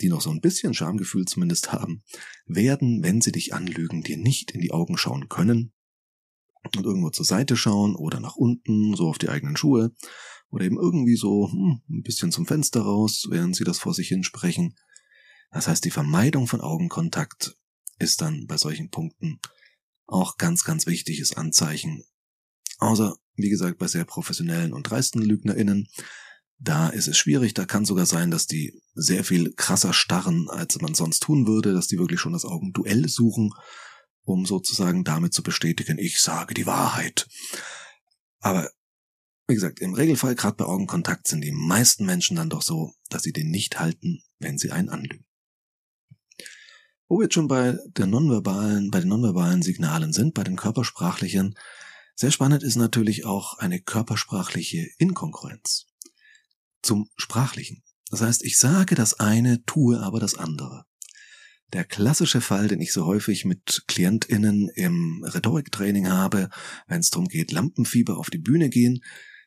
die 0.00 0.08
noch 0.08 0.20
so 0.20 0.30
ein 0.30 0.40
bisschen 0.40 0.72
Schamgefühl 0.72 1.26
zumindest 1.26 1.72
haben, 1.72 2.02
werden, 2.46 3.02
wenn 3.02 3.20
sie 3.20 3.32
dich 3.32 3.54
anlügen, 3.54 4.02
dir 4.02 4.16
nicht 4.16 4.50
in 4.52 4.60
die 4.60 4.72
Augen 4.72 4.96
schauen 4.96 5.28
können 5.28 5.72
und 6.62 6.84
irgendwo 6.84 7.10
zur 7.10 7.24
Seite 7.24 7.56
schauen 7.56 7.94
oder 7.94 8.20
nach 8.20 8.36
unten, 8.36 8.94
so 8.94 9.08
auf 9.08 9.18
die 9.18 9.28
eigenen 9.28 9.56
Schuhe 9.56 9.92
oder 10.50 10.64
eben 10.64 10.78
irgendwie 10.78 11.16
so 11.16 11.50
hm, 11.50 11.80
ein 11.88 12.02
bisschen 12.02 12.32
zum 12.32 12.46
Fenster 12.46 12.82
raus, 12.82 13.26
während 13.30 13.56
sie 13.56 13.64
das 13.64 13.78
vor 13.78 13.94
sich 13.94 14.08
hin 14.08 14.24
sprechen. 14.24 14.76
Das 15.50 15.68
heißt, 15.68 15.84
die 15.84 15.90
Vermeidung 15.90 16.46
von 16.46 16.60
Augenkontakt 16.60 17.56
ist 17.98 18.20
dann 18.20 18.46
bei 18.46 18.56
solchen 18.56 18.90
Punkten 18.90 19.40
auch 20.06 20.36
ganz, 20.36 20.64
ganz 20.64 20.86
wichtiges 20.86 21.36
Anzeichen. 21.36 22.04
Außer, 22.78 23.16
wie 23.34 23.50
gesagt, 23.50 23.78
bei 23.78 23.86
sehr 23.86 24.04
professionellen 24.04 24.72
und 24.72 24.84
dreisten 24.84 25.22
LügnerInnen, 25.22 25.88
da 26.58 26.88
ist 26.88 27.08
es 27.08 27.16
schwierig, 27.16 27.54
da 27.54 27.64
kann 27.64 27.84
sogar 27.84 28.06
sein, 28.06 28.30
dass 28.30 28.46
die 28.46 28.82
sehr 28.94 29.24
viel 29.24 29.52
krasser 29.54 29.92
starren, 29.92 30.48
als 30.50 30.78
man 30.80 30.94
sonst 30.94 31.20
tun 31.20 31.46
würde, 31.46 31.72
dass 31.72 31.86
die 31.86 31.98
wirklich 31.98 32.20
schon 32.20 32.32
das 32.32 32.44
Augenduell 32.44 33.08
suchen, 33.08 33.52
um 34.24 34.44
sozusagen 34.44 35.04
damit 35.04 35.32
zu 35.32 35.42
bestätigen, 35.42 35.98
ich 35.98 36.20
sage 36.20 36.54
die 36.54 36.66
Wahrheit. 36.66 37.28
Aber 38.40 38.70
wie 39.50 39.54
gesagt, 39.54 39.80
im 39.80 39.94
Regelfall, 39.94 40.36
gerade 40.36 40.56
bei 40.56 40.64
Augenkontakt, 40.64 41.26
sind 41.26 41.42
die 41.42 41.52
meisten 41.52 42.06
Menschen 42.06 42.36
dann 42.36 42.48
doch 42.48 42.62
so, 42.62 42.94
dass 43.08 43.24
sie 43.24 43.32
den 43.32 43.50
nicht 43.50 43.80
halten, 43.80 44.22
wenn 44.38 44.58
sie 44.58 44.70
einen 44.70 44.88
anlügen. 44.88 45.26
Wo 47.08 47.18
wir 47.18 47.24
jetzt 47.24 47.34
schon 47.34 47.48
bei 47.48 47.76
der 47.96 48.06
nonverbalen, 48.06 48.90
bei 48.90 49.00
den 49.00 49.08
nonverbalen 49.08 49.62
Signalen 49.62 50.12
sind, 50.12 50.34
bei 50.34 50.44
den 50.44 50.56
körpersprachlichen, 50.56 51.58
sehr 52.14 52.30
spannend 52.30 52.62
ist 52.62 52.76
natürlich 52.76 53.24
auch 53.24 53.58
eine 53.58 53.80
körpersprachliche 53.80 54.88
Inkongruenz 54.98 55.86
zum 56.82 57.10
Sprachlichen. 57.16 57.82
Das 58.10 58.20
heißt, 58.20 58.44
ich 58.44 58.58
sage 58.58 58.94
das 58.94 59.18
eine, 59.18 59.64
tue 59.64 60.00
aber 60.00 60.20
das 60.20 60.36
andere. 60.36 60.84
Der 61.72 61.84
klassische 61.84 62.40
Fall, 62.40 62.68
den 62.68 62.80
ich 62.80 62.92
so 62.92 63.06
häufig 63.06 63.44
mit 63.44 63.84
KlientInnen 63.88 64.68
im 64.68 65.24
Rhetoriktraining 65.24 66.08
habe, 66.08 66.50
wenn 66.86 67.00
es 67.00 67.10
darum 67.10 67.26
geht, 67.26 67.52
Lampenfieber 67.52 68.16
auf 68.16 68.30
die 68.30 68.38
Bühne 68.38 68.68
gehen, 68.68 69.02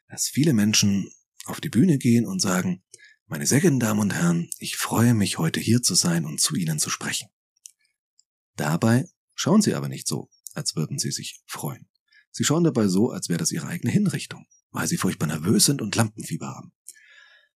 dass 0.07 0.27
viele 0.27 0.53
Menschen 0.53 1.11
auf 1.45 1.61
die 1.61 1.69
Bühne 1.69 1.97
gehen 1.97 2.25
und 2.25 2.39
sagen, 2.39 2.83
meine 3.25 3.47
sehr 3.47 3.61
geehrten 3.61 3.79
Damen 3.79 3.99
und 3.99 4.13
Herren, 4.13 4.49
ich 4.59 4.77
freue 4.77 5.13
mich, 5.13 5.37
heute 5.37 5.59
hier 5.59 5.81
zu 5.81 5.95
sein 5.95 6.25
und 6.25 6.39
zu 6.39 6.55
Ihnen 6.55 6.79
zu 6.79 6.89
sprechen. 6.89 7.29
Dabei 8.55 9.07
schauen 9.33 9.61
sie 9.61 9.73
aber 9.73 9.89
nicht 9.89 10.07
so, 10.07 10.29
als 10.53 10.75
würden 10.75 10.99
sie 10.99 11.11
sich 11.11 11.41
freuen. 11.47 11.87
Sie 12.31 12.43
schauen 12.43 12.63
dabei 12.63 12.87
so, 12.87 13.09
als 13.09 13.29
wäre 13.29 13.39
das 13.39 13.51
ihre 13.51 13.67
eigene 13.67 13.91
Hinrichtung, 13.91 14.45
weil 14.71 14.87
sie 14.87 14.97
furchtbar 14.97 15.27
nervös 15.27 15.65
sind 15.65 15.81
und 15.81 15.95
Lampenfieber 15.95 16.47
haben. 16.47 16.71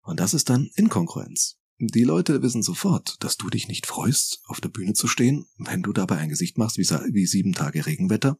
Und 0.01 0.19
das 0.19 0.33
ist 0.33 0.49
dann 0.49 0.69
Inkongruenz. 0.75 1.57
Die 1.77 2.03
Leute 2.03 2.41
wissen 2.41 2.63
sofort, 2.63 3.17
dass 3.21 3.37
du 3.37 3.49
dich 3.49 3.67
nicht 3.67 3.85
freust, 3.85 4.39
auf 4.45 4.61
der 4.61 4.69
Bühne 4.69 4.93
zu 4.93 5.07
stehen, 5.07 5.45
wenn 5.57 5.83
du 5.83 5.91
dabei 5.91 6.17
ein 6.17 6.29
Gesicht 6.29 6.57
machst 6.57 6.77
wie, 6.77 6.87
wie 7.13 7.25
sieben 7.25 7.53
Tage 7.53 7.85
Regenwetter 7.85 8.37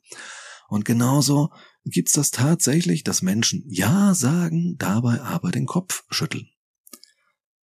und 0.67 0.86
genauso 0.86 1.50
gibt's 1.84 2.13
das 2.13 2.31
tatsächlich, 2.31 3.03
dass 3.03 3.22
Menschen 3.22 3.63
Ja 3.67 4.13
sagen, 4.15 4.75
dabei 4.77 5.22
aber 5.22 5.51
den 5.51 5.65
Kopf 5.65 6.03
schütteln. 6.10 6.50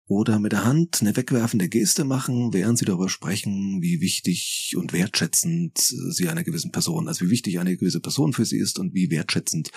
Oder 0.06 0.38
mit 0.38 0.52
der 0.52 0.64
Hand 0.64 1.00
eine 1.00 1.16
wegwerfende 1.16 1.68
Geste 1.68 2.04
machen, 2.04 2.52
während 2.52 2.78
sie 2.78 2.84
darüber 2.84 3.08
sprechen, 3.08 3.80
wie 3.80 4.00
wichtig 4.00 4.74
und 4.76 4.92
wertschätzend 4.92 5.78
sie 5.78 6.28
einer 6.28 6.44
gewissen 6.44 6.70
Person, 6.70 7.08
also 7.08 7.24
wie 7.24 7.30
wichtig 7.30 7.58
eine 7.58 7.76
gewisse 7.76 8.00
Person 8.00 8.32
für 8.32 8.44
sie 8.44 8.58
ist 8.58 8.78
und 8.78 8.94
wie 8.94 9.10
wertschätzend 9.10 9.70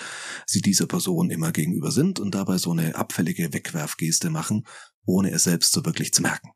sie 0.44 0.60
dieser 0.60 0.86
Person 0.86 1.30
immer 1.30 1.52
gegenüber 1.52 1.90
sind 1.90 2.20
und 2.20 2.34
dabei 2.34 2.58
so 2.58 2.72
eine 2.72 2.96
abfällige 2.96 3.52
Wegwerfgeste 3.54 4.28
machen, 4.28 4.66
ohne 5.06 5.30
es 5.30 5.44
selbst 5.44 5.72
so 5.72 5.84
wirklich 5.86 6.12
zu 6.12 6.22
merken. 6.22 6.50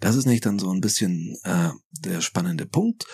Das 0.00 0.16
ist 0.16 0.26
nicht 0.26 0.44
dann 0.46 0.58
so 0.58 0.72
ein 0.72 0.80
bisschen 0.80 1.36
äh, 1.44 1.70
der 1.92 2.22
spannende 2.22 2.66
Punkt 2.66 3.06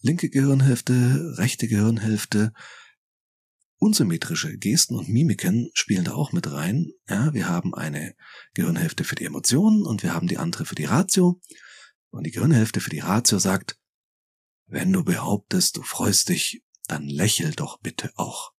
linke 0.00 0.30
Gehirnhälfte, 0.30 1.34
rechte 1.36 1.68
Gehirnhälfte. 1.68 2.52
Unsymmetrische 3.78 4.58
Gesten 4.58 4.94
und 4.94 5.08
Mimiken 5.08 5.70
spielen 5.72 6.04
da 6.04 6.12
auch 6.12 6.32
mit 6.32 6.50
rein. 6.52 6.92
Ja, 7.08 7.32
wir 7.32 7.48
haben 7.48 7.74
eine 7.74 8.14
Gehirnhälfte 8.52 9.04
für 9.04 9.14
die 9.14 9.24
Emotionen 9.24 9.86
und 9.86 10.02
wir 10.02 10.12
haben 10.12 10.28
die 10.28 10.36
andere 10.36 10.66
für 10.66 10.74
die 10.74 10.84
Ratio. 10.84 11.40
Und 12.10 12.24
die 12.24 12.30
Gehirnhälfte 12.30 12.80
für 12.80 12.90
die 12.90 12.98
Ratio 12.98 13.38
sagt, 13.38 13.78
wenn 14.66 14.92
du 14.92 15.02
behauptest, 15.02 15.76
du 15.76 15.82
freust 15.82 16.28
dich, 16.28 16.62
dann 16.88 17.08
lächel 17.08 17.52
doch 17.52 17.80
bitte 17.80 18.12
auch. 18.16 18.52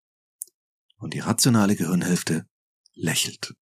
Und 0.97 1.15
die 1.15 1.21
rationale 1.21 1.77
Gehirnhälfte 1.77 2.47
lächelt. 2.95 3.55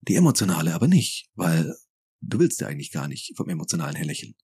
Die 0.00 0.14
emotionale 0.14 0.74
aber 0.74 0.88
nicht, 0.88 1.30
weil 1.34 1.74
du 2.20 2.38
willst 2.38 2.60
ja 2.60 2.68
eigentlich 2.68 2.92
gar 2.92 3.08
nicht 3.08 3.36
vom 3.36 3.48
emotionalen 3.48 3.96
her 3.96 4.06
lächeln. 4.06 4.34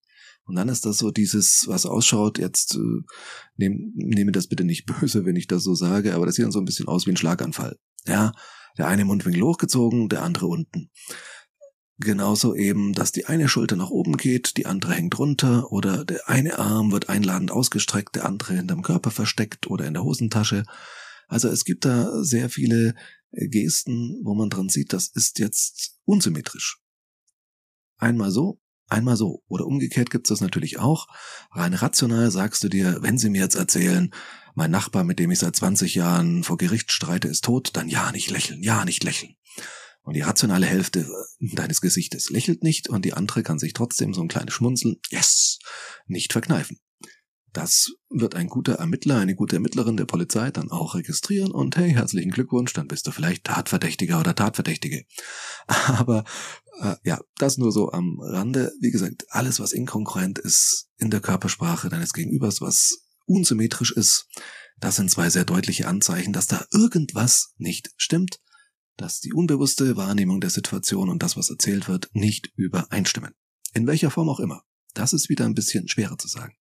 Und 0.45 0.57
dann 0.57 0.69
ist 0.69 0.85
das 0.85 0.99
so 0.99 1.11
dieses, 1.11 1.65
was 1.69 1.87
ausschaut, 1.87 2.39
jetzt 2.39 2.75
äh, 2.75 3.03
nehm, 3.57 3.93
nehme 3.95 4.33
das 4.33 4.49
bitte 4.49 4.65
nicht 4.65 4.87
böse, 5.01 5.25
wenn 5.25 5.37
ich 5.37 5.47
das 5.47 5.63
so 5.63 5.75
sage, 5.75 6.15
aber 6.15 6.27
das 6.27 6.35
sieht 6.37 6.45
dann 6.45 6.53
so 6.53 6.59
ein 6.59 6.65
bisschen 6.65 6.89
aus 6.89 7.07
wie 7.07 7.11
ein 7.11 7.17
Schlaganfall. 7.17 7.79
Ja, 8.07 8.33
der 8.79 8.89
eine 8.89 9.05
Mundwinkel 9.05 9.43
hochgezogen, 9.43 10.09
der 10.09 10.23
andere 10.23 10.47
unten. 10.47 10.91
Genauso 11.99 12.55
eben, 12.55 12.95
dass 12.95 13.13
die 13.13 13.27
eine 13.27 13.49
Schulter 13.49 13.77
nach 13.77 13.91
oben 13.91 14.17
geht, 14.17 14.57
die 14.57 14.67
andere 14.67 14.95
hängt 14.95 15.19
runter 15.19 15.71
oder 15.71 16.05
der 16.05 16.29
eine 16.29 16.59
Arm 16.59 16.91
wird 16.91 17.09
einladend 17.09 17.53
ausgestreckt, 17.53 18.17
der 18.17 18.25
andere 18.25 18.55
hinterm 18.55 18.83
Körper 18.83 19.11
versteckt 19.11 19.69
oder 19.69 19.87
in 19.87 19.95
der 19.95 20.03
Hosentasche. 20.03 20.65
Also 21.29 21.49
es 21.49 21.65
gibt 21.65 21.85
da 21.85 22.25
sehr 22.25 22.51
viele 22.51 22.95
Gesten, 23.31 24.21
wo 24.25 24.35
man 24.35 24.51
dran 24.51 24.69
sieht, 24.69 24.93
das 24.93 25.09
ist 25.09 25.39
jetzt 25.39 25.99
unsymmetrisch. 26.05 26.81
Einmal 27.99 28.31
so, 28.31 28.61
einmal 28.93 29.17
so. 29.17 29.43
Oder 29.49 29.67
umgekehrt 29.67 30.11
gibt's 30.11 30.29
das 30.29 30.41
natürlich 30.41 30.79
auch. 30.79 31.09
Rein 31.51 31.75
rational 31.75 32.31
sagst 32.31 32.63
du 32.63 32.69
dir, 32.69 32.99
wenn 33.01 33.19
sie 33.19 33.31
mir 33.31 33.43
jetzt 33.43 33.57
erzählen, 33.57 34.13
mein 34.55 34.71
Nachbar, 34.71 35.03
mit 35.05 35.19
dem 35.19 35.31
ich 35.31 35.39
seit 35.39 35.57
20 35.57 35.95
Jahren 35.95 36.45
vor 36.45 36.59
Gericht 36.59 36.93
streite, 36.93 37.29
ist 37.29 37.45
tot, 37.45 37.71
dann 37.75 37.89
ja 37.89 38.13
nicht 38.13 38.31
lächeln, 38.31 38.63
ja 38.63 38.85
nicht 38.85 39.03
lächeln. 39.03 39.35
Und 40.03 40.15
die 40.15 40.21
rationale 40.21 40.67
Hälfte 40.67 41.09
deines 41.41 41.81
Gesichtes 41.81 42.29
lächelt 42.31 42.63
nicht 42.63 42.89
und 42.89 43.05
die 43.05 43.15
andere 43.15 43.43
kann 43.43 43.59
sich 43.59 43.73
trotzdem 43.73 44.13
so 44.13 44.21
ein 44.21 44.29
kleines 44.29 44.55
Schmunzeln, 44.55 44.97
yes, 45.11 45.59
nicht 46.07 46.33
verkneifen. 46.33 46.79
Das 47.53 47.91
wird 48.09 48.35
ein 48.35 48.49
guter 48.49 48.75
Ermittler, 48.75 49.19
eine 49.19 49.35
gute 49.35 49.57
Ermittlerin 49.57 49.99
der 49.99 50.07
Polizei 50.07 50.51
dann 50.51 50.71
auch 50.71 50.95
registrieren 50.95 51.53
und 51.53 51.77
hey, 51.77 51.93
herzlichen 51.93 52.31
Glückwunsch, 52.31 52.73
dann 52.73 52.89
bist 52.89 53.07
du 53.07 53.11
vielleicht 53.11 53.45
Tatverdächtiger 53.45 54.19
oder 54.21 54.35
Tatverdächtige. 54.35 55.05
Aber 55.67 56.25
äh, 56.81 56.97
ja, 57.05 57.21
das 57.37 57.59
nur 57.59 57.71
so 57.71 57.93
am 57.93 58.19
Rande. 58.21 58.73
Wie 58.81 58.91
gesagt, 58.91 59.27
alles, 59.29 59.61
was 59.61 59.73
inkongruent 59.73 60.39
ist 60.39 60.89
in 60.97 61.11
der 61.11 61.21
Körpersprache 61.21 61.91
deines 61.91 62.15
Gegenübers, 62.15 62.61
was 62.63 63.03
unsymmetrisch 63.27 63.93
ist, 63.93 64.29
das 64.81 64.97
sind 64.97 65.11
zwei 65.11 65.31
sehr 65.31 65.45
deutliche 65.45 65.87
Anzeichen, 65.87 66.33
dass 66.33 66.47
da 66.47 66.65
irgendwas 66.73 67.53
nicht 67.57 67.91
stimmt, 67.97 68.41
dass 68.97 69.21
die 69.21 69.33
unbewusste 69.33 69.97
Wahrnehmung 69.97 70.41
der 70.41 70.51
Situation 70.51 71.09
und 71.09 71.23
das, 71.23 71.37
was 71.37 71.51
erzählt 71.51 71.89
wird, 71.89 72.09
nicht 72.13 72.51
übereinstimmen. 72.57 73.33
In 73.75 73.87
welcher 73.87 74.11
Form 74.11 74.29
auch 74.29 74.41
immer. 74.41 74.63
Das 74.95 75.13
ist 75.13 75.29
wieder 75.29 75.45
ein 75.45 75.55
bisschen 75.55 75.89
schwerer 75.89 76.19
zu 76.19 76.29
sagen. 76.29 76.55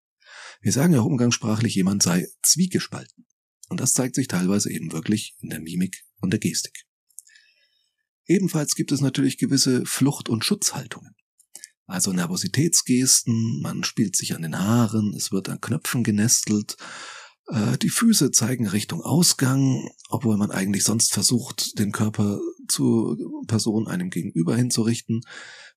Wir 0.61 0.71
sagen 0.71 0.93
ja 0.93 1.01
umgangssprachlich, 1.01 1.75
jemand 1.75 2.03
sei 2.03 2.27
zwiegespalten. 2.43 3.25
Und 3.69 3.79
das 3.79 3.93
zeigt 3.93 4.15
sich 4.15 4.27
teilweise 4.27 4.71
eben 4.71 4.91
wirklich 4.91 5.35
in 5.39 5.49
der 5.49 5.59
Mimik 5.59 6.03
und 6.19 6.31
der 6.31 6.39
Gestik. 6.39 6.85
Ebenfalls 8.27 8.75
gibt 8.75 8.91
es 8.91 9.01
natürlich 9.01 9.37
gewisse 9.37 9.85
Flucht- 9.85 10.29
und 10.29 10.45
Schutzhaltungen. 10.45 11.15
Also 11.85 12.13
Nervositätsgesten, 12.13 13.59
man 13.61 13.83
spielt 13.83 14.15
sich 14.15 14.35
an 14.35 14.43
den 14.43 14.57
Haaren, 14.57 15.13
es 15.15 15.31
wird 15.31 15.49
an 15.49 15.59
Knöpfen 15.59 16.03
genestelt, 16.03 16.77
äh, 17.47 17.77
die 17.77 17.89
Füße 17.89 18.31
zeigen 18.31 18.67
Richtung 18.67 19.01
Ausgang, 19.01 19.89
obwohl 20.09 20.37
man 20.37 20.51
eigentlich 20.51 20.83
sonst 20.83 21.11
versucht, 21.11 21.77
den 21.79 21.91
Körper 21.91 22.39
zur 22.67 23.17
Person 23.47 23.87
einem 23.87 24.09
gegenüber 24.09 24.55
hinzurichten. 24.55 25.21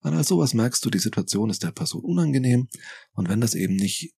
Weil 0.03 0.15
als 0.15 0.29
sowas 0.29 0.55
merkst 0.55 0.85
du, 0.85 0.91
die 0.91 0.99
Situation 0.99 1.51
ist 1.51 1.63
der 1.63 1.73
Person 1.73 2.05
unangenehm 2.05 2.69
und 3.13 3.29
wenn 3.29 3.41
das 3.41 3.55
eben 3.55 3.75
nicht 3.75 4.13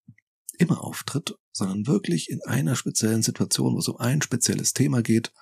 immer 0.58 0.82
auftritt, 0.82 1.34
sondern 1.52 1.86
wirklich 1.86 2.30
in 2.30 2.40
einer 2.44 2.76
speziellen 2.76 3.22
Situation, 3.22 3.75
wo 3.75 3.78
es 3.78 3.88
um 3.88 3.96
ein 3.98 4.22
spezielles 4.22 4.72
Thema 4.72 5.02
geht, 5.02 5.32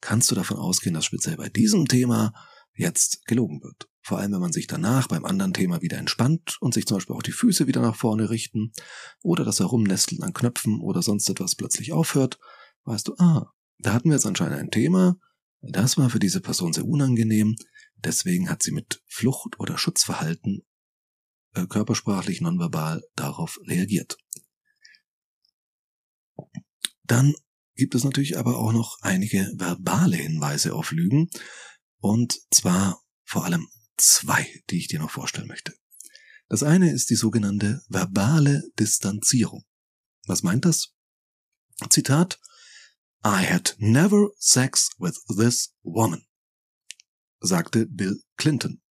kannst 0.00 0.30
du 0.30 0.34
davon 0.34 0.56
ausgehen, 0.56 0.94
dass 0.94 1.04
speziell 1.04 1.36
bei 1.36 1.48
diesem 1.48 1.86
Thema 1.86 2.32
jetzt 2.74 3.24
gelogen 3.26 3.62
wird. 3.62 3.88
Vor 4.02 4.18
allem, 4.18 4.32
wenn 4.32 4.40
man 4.40 4.52
sich 4.52 4.66
danach 4.66 5.08
beim 5.08 5.24
anderen 5.24 5.52
Thema 5.52 5.82
wieder 5.82 5.98
entspannt 5.98 6.56
und 6.60 6.72
sich 6.72 6.86
zum 6.86 6.96
Beispiel 6.96 7.14
auch 7.14 7.22
die 7.22 7.32
Füße 7.32 7.66
wieder 7.66 7.82
nach 7.82 7.96
vorne 7.96 8.30
richten 8.30 8.72
oder 9.22 9.44
das 9.44 9.60
Herumnesteln 9.60 10.22
an 10.22 10.32
Knöpfen 10.32 10.80
oder 10.80 11.02
sonst 11.02 11.28
etwas 11.28 11.54
plötzlich 11.54 11.92
aufhört, 11.92 12.38
weißt 12.84 13.08
du, 13.08 13.14
ah, 13.18 13.52
da 13.78 13.92
hatten 13.92 14.08
wir 14.08 14.16
jetzt 14.16 14.26
anscheinend 14.26 14.58
ein 14.58 14.70
Thema, 14.70 15.16
Das 15.62 15.98
war 15.98 16.08
für 16.08 16.18
diese 16.18 16.40
Person 16.40 16.72
sehr 16.72 16.86
unangenehm, 16.86 17.54
deswegen 17.96 18.48
hat 18.48 18.62
sie 18.62 18.72
mit 18.72 19.02
Flucht- 19.06 19.60
oder 19.60 19.76
Schutzverhalten 19.76 20.62
äh, 21.54 21.66
körpersprachlich 21.66 22.40
nonverbal 22.40 23.02
darauf 23.14 23.58
reagiert. 23.66 24.16
Dann 27.10 27.34
gibt 27.74 27.96
es 27.96 28.04
natürlich 28.04 28.38
aber 28.38 28.56
auch 28.58 28.70
noch 28.70 28.98
einige 29.00 29.52
verbale 29.56 30.16
Hinweise 30.16 30.76
auf 30.76 30.92
Lügen 30.92 31.28
und 31.98 32.38
zwar 32.52 33.02
vor 33.24 33.44
allem 33.44 33.68
zwei, 33.96 34.46
die 34.70 34.78
ich 34.78 34.86
dir 34.86 35.00
noch 35.00 35.10
vorstellen 35.10 35.48
möchte. 35.48 35.74
Das 36.48 36.62
eine 36.62 36.92
ist 36.92 37.10
die 37.10 37.16
sogenannte 37.16 37.82
verbale 37.88 38.62
Distanzierung. 38.78 39.64
Was 40.26 40.44
meint 40.44 40.64
das? 40.64 40.94
Zitat 41.88 42.38
I 43.26 43.44
had 43.44 43.74
never 43.78 44.30
sex 44.38 44.90
with 44.98 45.20
this 45.36 45.74
woman, 45.82 46.24
sagte 47.40 47.86
Bill 47.86 48.22
Clinton. 48.36 48.82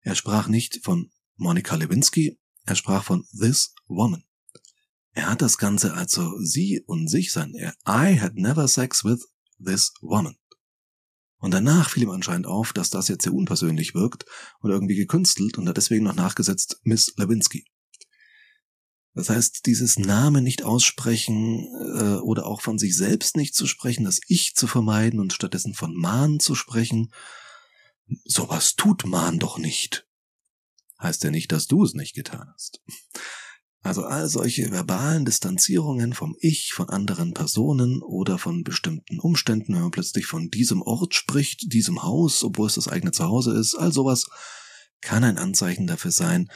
Er 0.00 0.16
sprach 0.16 0.48
nicht 0.48 0.80
von 0.82 1.12
Monica 1.36 1.76
Lewinsky, 1.76 2.40
er 2.64 2.74
sprach 2.74 3.04
von 3.04 3.24
this 3.38 3.72
woman. 3.86 4.24
Er 5.12 5.30
hat 5.30 5.42
das 5.42 5.58
Ganze 5.58 5.94
also 5.94 6.38
sie 6.40 6.82
und 6.86 7.08
sich 7.08 7.32
sein. 7.32 7.54
I 7.86 8.18
had 8.18 8.34
never 8.34 8.68
sex 8.68 9.04
with 9.04 9.26
this 9.58 9.92
woman. 10.00 10.36
Und 11.38 11.52
danach 11.52 11.90
fiel 11.90 12.04
ihm 12.04 12.10
anscheinend 12.10 12.46
auf, 12.46 12.72
dass 12.72 12.90
das 12.90 13.08
jetzt 13.08 13.24
sehr 13.24 13.32
unpersönlich 13.32 13.94
wirkt 13.94 14.26
und 14.60 14.70
irgendwie 14.70 14.94
gekünstelt 14.94 15.56
und 15.56 15.68
hat 15.68 15.78
deswegen 15.78 16.04
noch 16.04 16.14
nachgesetzt 16.14 16.80
Miss 16.82 17.14
Lewinsky. 17.16 17.64
Das 19.14 19.30
heißt, 19.30 19.66
dieses 19.66 19.98
Name 19.98 20.42
nicht 20.42 20.62
aussprechen 20.62 21.66
äh, 21.98 22.20
oder 22.20 22.46
auch 22.46 22.60
von 22.60 22.78
sich 22.78 22.96
selbst 22.96 23.36
nicht 23.36 23.54
zu 23.54 23.66
sprechen, 23.66 24.04
das 24.04 24.20
Ich 24.28 24.54
zu 24.54 24.66
vermeiden 24.66 25.18
und 25.18 25.32
stattdessen 25.32 25.74
von 25.74 25.94
Mahn 25.94 26.38
zu 26.38 26.54
sprechen, 26.54 27.12
sowas 28.24 28.76
tut 28.76 29.06
Mahn 29.06 29.38
doch 29.38 29.58
nicht. 29.58 30.06
Heißt 31.00 31.24
ja 31.24 31.30
nicht, 31.30 31.50
dass 31.50 31.66
du 31.66 31.82
es 31.82 31.94
nicht 31.94 32.14
getan 32.14 32.50
hast. 32.52 32.82
Also 33.82 34.04
all 34.04 34.28
solche 34.28 34.70
verbalen 34.70 35.24
Distanzierungen 35.24 36.12
vom 36.12 36.36
Ich, 36.38 36.72
von 36.74 36.90
anderen 36.90 37.32
Personen 37.32 38.02
oder 38.02 38.38
von 38.38 38.62
bestimmten 38.62 39.18
Umständen, 39.18 39.74
wenn 39.74 39.82
man 39.82 39.90
plötzlich 39.90 40.26
von 40.26 40.50
diesem 40.50 40.82
Ort 40.82 41.14
spricht, 41.14 41.72
diesem 41.72 42.02
Haus, 42.02 42.44
obwohl 42.44 42.66
es 42.66 42.74
das 42.74 42.88
eigene 42.88 43.12
Zuhause 43.12 43.58
ist, 43.58 43.74
all 43.74 43.90
sowas 43.90 44.26
kann 45.00 45.24
ein 45.24 45.38
Anzeichen 45.38 45.86
dafür 45.86 46.10
sein, 46.10 46.50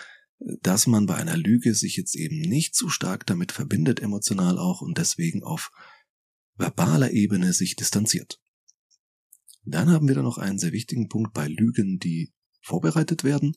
dass 0.60 0.86
man 0.86 1.06
bei 1.06 1.14
einer 1.14 1.38
Lüge 1.38 1.74
sich 1.74 1.96
jetzt 1.96 2.14
eben 2.14 2.40
nicht 2.40 2.74
zu 2.74 2.90
stark 2.90 3.24
damit 3.26 3.52
verbindet, 3.52 4.00
emotional 4.00 4.58
auch, 4.58 4.82
und 4.82 4.98
deswegen 4.98 5.42
auf 5.42 5.70
verbaler 6.56 7.10
Ebene 7.10 7.54
sich 7.54 7.74
distanziert. 7.74 8.38
Dann 9.64 9.90
haben 9.90 10.08
wir 10.08 10.14
da 10.14 10.22
noch 10.22 10.36
einen 10.36 10.58
sehr 10.58 10.72
wichtigen 10.72 11.08
Punkt 11.08 11.32
bei 11.32 11.48
Lügen, 11.48 11.98
die 11.98 12.34
vorbereitet 12.60 13.24
werden. 13.24 13.56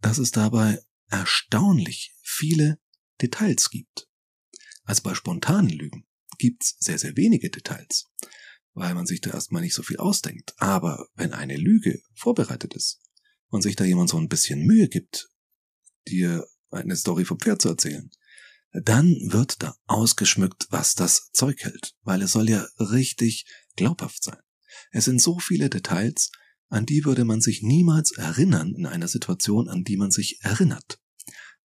Das 0.00 0.18
ist 0.18 0.38
dabei 0.38 0.80
erstaunlich 1.14 2.14
viele 2.22 2.78
Details 3.22 3.70
gibt. 3.70 4.08
Also 4.84 5.02
bei 5.02 5.14
spontanen 5.14 5.70
Lügen 5.70 6.06
gibt's 6.38 6.76
sehr, 6.80 6.98
sehr 6.98 7.16
wenige 7.16 7.50
Details, 7.50 8.06
weil 8.72 8.94
man 8.94 9.06
sich 9.06 9.20
da 9.20 9.30
erstmal 9.30 9.62
nicht 9.62 9.74
so 9.74 9.82
viel 9.82 9.98
ausdenkt. 9.98 10.54
Aber 10.56 11.06
wenn 11.14 11.32
eine 11.32 11.56
Lüge 11.56 12.02
vorbereitet 12.14 12.74
ist 12.74 13.00
und 13.48 13.62
sich 13.62 13.76
da 13.76 13.84
jemand 13.84 14.10
so 14.10 14.18
ein 14.18 14.28
bisschen 14.28 14.66
Mühe 14.66 14.88
gibt, 14.88 15.30
dir 16.08 16.46
eine 16.70 16.96
Story 16.96 17.24
vom 17.24 17.38
Pferd 17.38 17.62
zu 17.62 17.68
erzählen, 17.68 18.10
dann 18.72 19.06
wird 19.30 19.62
da 19.62 19.76
ausgeschmückt, 19.86 20.66
was 20.70 20.96
das 20.96 21.30
Zeug 21.32 21.62
hält, 21.62 21.94
weil 22.02 22.22
es 22.22 22.32
soll 22.32 22.50
ja 22.50 22.66
richtig 22.80 23.46
glaubhaft 23.76 24.24
sein. 24.24 24.40
Es 24.90 25.04
sind 25.04 25.22
so 25.22 25.38
viele 25.38 25.70
Details, 25.70 26.32
an 26.68 26.86
die 26.86 27.04
würde 27.04 27.24
man 27.24 27.40
sich 27.40 27.62
niemals 27.62 28.10
erinnern 28.10 28.74
in 28.74 28.86
einer 28.86 29.06
Situation, 29.06 29.68
an 29.68 29.84
die 29.84 29.96
man 29.96 30.10
sich 30.10 30.40
erinnert. 30.42 30.98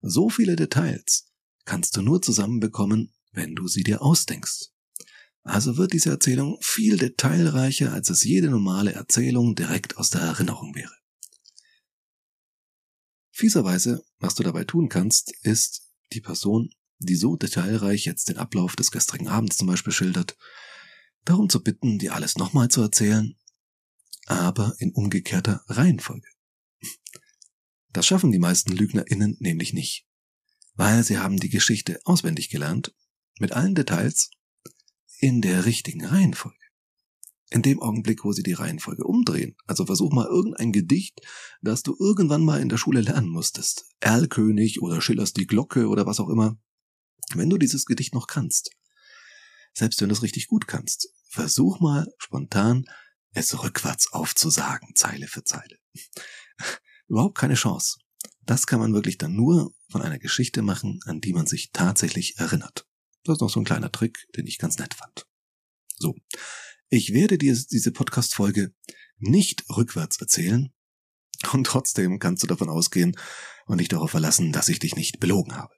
So 0.00 0.30
viele 0.30 0.56
Details 0.56 1.26
kannst 1.64 1.96
du 1.96 2.02
nur 2.02 2.22
zusammenbekommen, 2.22 3.12
wenn 3.32 3.54
du 3.54 3.68
sie 3.68 3.82
dir 3.82 4.02
ausdenkst. 4.02 4.70
Also 5.42 5.76
wird 5.76 5.92
diese 5.92 6.10
Erzählung 6.10 6.58
viel 6.60 6.96
detailreicher, 6.96 7.92
als 7.92 8.10
es 8.10 8.24
jede 8.24 8.50
normale 8.50 8.92
Erzählung 8.92 9.54
direkt 9.54 9.96
aus 9.96 10.10
der 10.10 10.20
Erinnerung 10.20 10.74
wäre. 10.74 10.94
Fieserweise, 13.30 14.04
was 14.18 14.34
du 14.34 14.42
dabei 14.42 14.64
tun 14.64 14.88
kannst, 14.88 15.32
ist 15.42 15.88
die 16.12 16.20
Person, 16.20 16.70
die 16.98 17.16
so 17.16 17.36
detailreich 17.36 18.04
jetzt 18.04 18.28
den 18.28 18.36
Ablauf 18.36 18.76
des 18.76 18.90
gestrigen 18.90 19.28
Abends 19.28 19.56
zum 19.56 19.66
Beispiel 19.66 19.92
schildert, 19.92 20.36
darum 21.24 21.48
zu 21.48 21.62
bitten, 21.62 21.98
dir 21.98 22.14
alles 22.14 22.36
nochmal 22.36 22.68
zu 22.68 22.82
erzählen 22.82 23.36
aber 24.30 24.74
in 24.78 24.92
umgekehrter 24.92 25.64
Reihenfolge. 25.66 26.28
Das 27.92 28.06
schaffen 28.06 28.32
die 28.32 28.38
meisten 28.38 28.72
LügnerInnen 28.72 29.36
nämlich 29.40 29.72
nicht, 29.72 30.06
weil 30.74 31.02
sie 31.02 31.18
haben 31.18 31.38
die 31.38 31.48
Geschichte 31.48 32.00
auswendig 32.04 32.48
gelernt, 32.48 32.94
mit 33.38 33.52
allen 33.52 33.74
Details, 33.74 34.30
in 35.18 35.42
der 35.42 35.66
richtigen 35.66 36.04
Reihenfolge. 36.04 36.56
In 37.50 37.62
dem 37.62 37.80
Augenblick, 37.80 38.24
wo 38.24 38.32
sie 38.32 38.44
die 38.44 38.52
Reihenfolge 38.52 39.04
umdrehen, 39.04 39.56
also 39.66 39.84
versuch 39.84 40.12
mal 40.12 40.26
irgendein 40.26 40.70
Gedicht, 40.72 41.20
das 41.62 41.82
du 41.82 41.96
irgendwann 41.98 42.44
mal 42.44 42.60
in 42.60 42.68
der 42.68 42.78
Schule 42.78 43.00
lernen 43.00 43.28
musstest, 43.28 43.86
Erlkönig 43.98 44.80
oder 44.82 45.00
Schillers 45.00 45.32
die 45.32 45.46
Glocke 45.46 45.88
oder 45.88 46.06
was 46.06 46.20
auch 46.20 46.28
immer, 46.28 46.58
wenn 47.34 47.50
du 47.50 47.58
dieses 47.58 47.86
Gedicht 47.86 48.14
noch 48.14 48.28
kannst, 48.28 48.70
selbst 49.74 50.00
wenn 50.00 50.08
du 50.08 50.14
es 50.14 50.22
richtig 50.22 50.46
gut 50.46 50.68
kannst, 50.68 51.12
versuch 51.28 51.80
mal 51.80 52.06
spontan 52.18 52.84
es 53.32 53.62
rückwärts 53.62 54.12
aufzusagen, 54.12 54.94
Zeile 54.94 55.26
für 55.26 55.44
Zeile. 55.44 55.78
Überhaupt 57.10 57.36
keine 57.36 57.54
Chance. 57.54 57.98
Das 58.46 58.68
kann 58.68 58.78
man 58.78 58.94
wirklich 58.94 59.18
dann 59.18 59.34
nur 59.34 59.74
von 59.90 60.00
einer 60.00 60.20
Geschichte 60.20 60.62
machen, 60.62 61.00
an 61.06 61.20
die 61.20 61.32
man 61.32 61.46
sich 61.46 61.72
tatsächlich 61.72 62.38
erinnert. 62.38 62.86
Das 63.24 63.36
ist 63.36 63.40
noch 63.40 63.50
so 63.50 63.60
ein 63.60 63.64
kleiner 63.64 63.90
Trick, 63.90 64.28
den 64.36 64.46
ich 64.46 64.58
ganz 64.58 64.78
nett 64.78 64.94
fand. 64.94 65.26
So. 65.98 66.14
Ich 66.88 67.12
werde 67.12 67.36
dir 67.36 67.52
diese 67.54 67.90
Podcast-Folge 67.90 68.72
nicht 69.18 69.64
rückwärts 69.68 70.20
erzählen. 70.20 70.72
Und 71.52 71.66
trotzdem 71.66 72.20
kannst 72.20 72.44
du 72.44 72.46
davon 72.46 72.68
ausgehen 72.68 73.16
und 73.66 73.78
dich 73.78 73.88
darauf 73.88 74.12
verlassen, 74.12 74.52
dass 74.52 74.68
ich 74.68 74.78
dich 74.78 74.94
nicht 74.94 75.18
belogen 75.18 75.56
habe. 75.56 75.74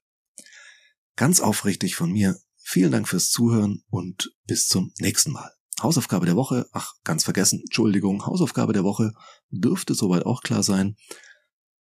Ganz 1.16 1.40
aufrichtig 1.40 1.94
von 1.94 2.12
mir, 2.12 2.38
vielen 2.56 2.92
Dank 2.92 3.08
fürs 3.08 3.30
Zuhören 3.30 3.84
und 3.88 4.34
bis 4.46 4.66
zum 4.66 4.92
nächsten 4.98 5.32
Mal. 5.32 5.50
Hausaufgabe 5.82 6.26
der 6.26 6.36
Woche, 6.36 6.66
ach, 6.72 6.94
ganz 7.04 7.24
vergessen, 7.24 7.60
Entschuldigung, 7.60 8.26
Hausaufgabe 8.26 8.72
der 8.72 8.84
Woche 8.84 9.12
dürfte 9.50 9.94
soweit 9.94 10.24
auch 10.26 10.42
klar 10.42 10.62
sein. 10.62 10.96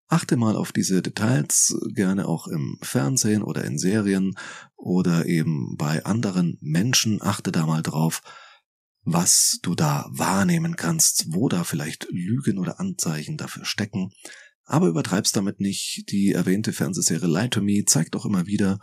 Achte 0.08 0.36
mal 0.36 0.56
auf 0.56 0.72
diese 0.72 1.02
Details, 1.02 1.78
gerne 1.94 2.26
auch 2.26 2.48
im 2.48 2.78
Fernsehen 2.82 3.42
oder 3.42 3.64
in 3.64 3.78
Serien 3.78 4.34
oder 4.76 5.26
eben 5.26 5.76
bei 5.76 6.04
anderen 6.04 6.58
Menschen. 6.60 7.22
Achte 7.22 7.52
da 7.52 7.64
mal 7.64 7.82
drauf, 7.82 8.22
was 9.04 9.60
du 9.62 9.74
da 9.76 10.06
wahrnehmen 10.10 10.74
kannst, 10.74 11.26
wo 11.28 11.48
da 11.48 11.62
vielleicht 11.62 12.08
Lügen 12.10 12.58
oder 12.58 12.80
Anzeichen 12.80 13.36
dafür 13.36 13.64
stecken. 13.64 14.10
Aber 14.64 14.88
übertreib's 14.88 15.32
damit 15.32 15.60
nicht. 15.60 16.04
Die 16.10 16.32
erwähnte 16.32 16.72
Fernsehserie 16.72 17.28
Lie 17.28 17.50
to 17.50 17.60
Me 17.60 17.84
zeigt 17.84 18.16
auch 18.16 18.24
immer 18.24 18.46
wieder, 18.46 18.80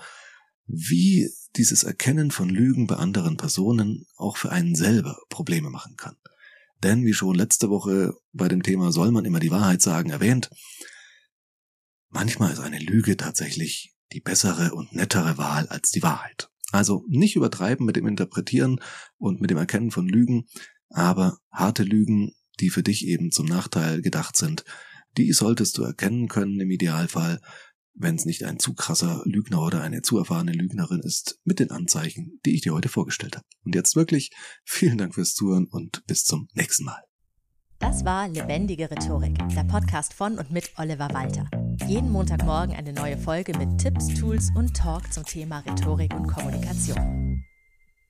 wie 0.66 1.30
dieses 1.58 1.84
Erkennen 1.84 2.32
von 2.32 2.50
Lügen 2.50 2.88
bei 2.88 2.96
anderen 2.96 3.38
Personen 3.38 4.06
auch 4.16 4.38
für 4.38 4.52
einen 4.52 4.76
selber 4.76 5.18
Probleme 5.30 5.70
machen 5.70 5.96
kann. 5.98 6.16
Denn 6.84 7.06
wie 7.06 7.14
schon 7.14 7.36
letzte 7.36 7.70
Woche 7.70 8.14
bei 8.34 8.48
dem 8.48 8.64
Thema 8.64 8.92
soll 8.92 9.12
man 9.12 9.26
immer 9.26 9.40
die 9.40 9.52
Wahrheit 9.52 9.82
sagen 9.82 10.12
erwähnt, 10.12 10.50
manchmal 12.10 12.54
ist 12.54 12.60
eine 12.60 12.80
Lüge 12.80 13.18
tatsächlich 13.18 13.96
die 14.14 14.22
bessere 14.22 14.74
und 14.74 14.94
nettere 14.94 15.38
Wahl 15.38 15.68
als 15.68 15.92
die 15.92 16.04
Wahrheit. 16.04 16.50
Also 16.72 17.04
nicht 17.08 17.36
übertreiben 17.36 17.86
mit 17.86 17.96
dem 17.96 18.08
Interpretieren 18.08 18.80
und 19.18 19.42
mit 19.42 19.50
dem 19.50 19.58
Erkennen 19.58 19.92
von 19.92 20.08
Lügen, 20.08 20.48
aber 20.90 21.38
harte 21.52 21.84
Lügen, 21.84 22.34
die 22.60 22.70
für 22.70 22.84
dich 22.84 23.08
eben 23.08 23.32
zum 23.32 23.48
Nachteil 23.48 24.02
gedacht 24.02 24.36
sind, 24.36 24.64
die 25.18 25.32
solltest 25.34 25.78
du 25.78 25.84
erkennen 25.84 26.28
können 26.28 26.60
im 26.60 26.70
Idealfall 26.70 27.42
wenn 28.00 28.16
es 28.16 28.26
nicht 28.26 28.44
ein 28.44 28.60
zu 28.60 28.74
krasser 28.74 29.22
Lügner 29.26 29.62
oder 29.62 29.82
eine 29.82 30.02
zu 30.02 30.18
erfahrene 30.18 30.52
Lügnerin 30.52 31.02
ist, 31.02 31.40
mit 31.44 31.60
den 31.60 31.72
Anzeichen, 31.72 32.40
die 32.46 32.56
ich 32.56 32.62
dir 32.62 32.74
heute 32.74 32.90
vorgestellt 32.90 33.36
habe. 33.36 33.46
Und 33.66 33.76
jetzt 33.76 33.96
wirklich 33.96 34.32
vielen 34.64 34.98
Dank 34.98 35.16
fürs 35.16 35.34
Zuhören 35.34 35.68
und 35.68 36.06
bis 36.06 36.24
zum 36.24 36.48
nächsten 36.54 36.86
Mal. 36.86 37.04
Das 37.80 38.06
war 38.06 38.28
Lebendige 38.28 38.90
Rhetorik, 38.90 39.38
der 39.56 39.64
Podcast 39.64 40.14
von 40.14 40.40
und 40.40 40.52
mit 40.52 40.72
Oliver 40.78 41.10
Walter. 41.14 41.48
Jeden 41.88 42.12
Montagmorgen 42.12 42.76
eine 42.76 42.92
neue 42.92 43.18
Folge 43.18 43.56
mit 43.58 43.78
Tipps, 43.78 44.08
Tools 44.20 44.50
und 44.56 44.76
Talk 44.76 45.14
zum 45.14 45.26
Thema 45.26 45.60
Rhetorik 45.60 46.14
und 46.16 46.28
Kommunikation. 46.28 47.44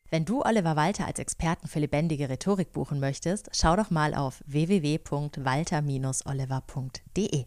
Wenn 0.10 0.24
du 0.24 0.42
Oliver 0.42 0.78
Walter 0.78 1.06
als 1.06 1.20
Experten 1.20 1.68
für 1.68 1.80
lebendige 1.80 2.30
Rhetorik 2.30 2.72
buchen 2.72 3.02
möchtest, 3.02 3.50
schau 3.52 3.76
doch 3.76 3.90
mal 3.90 4.14
auf 4.14 4.42
www.walter-oliver.de. 4.48 7.46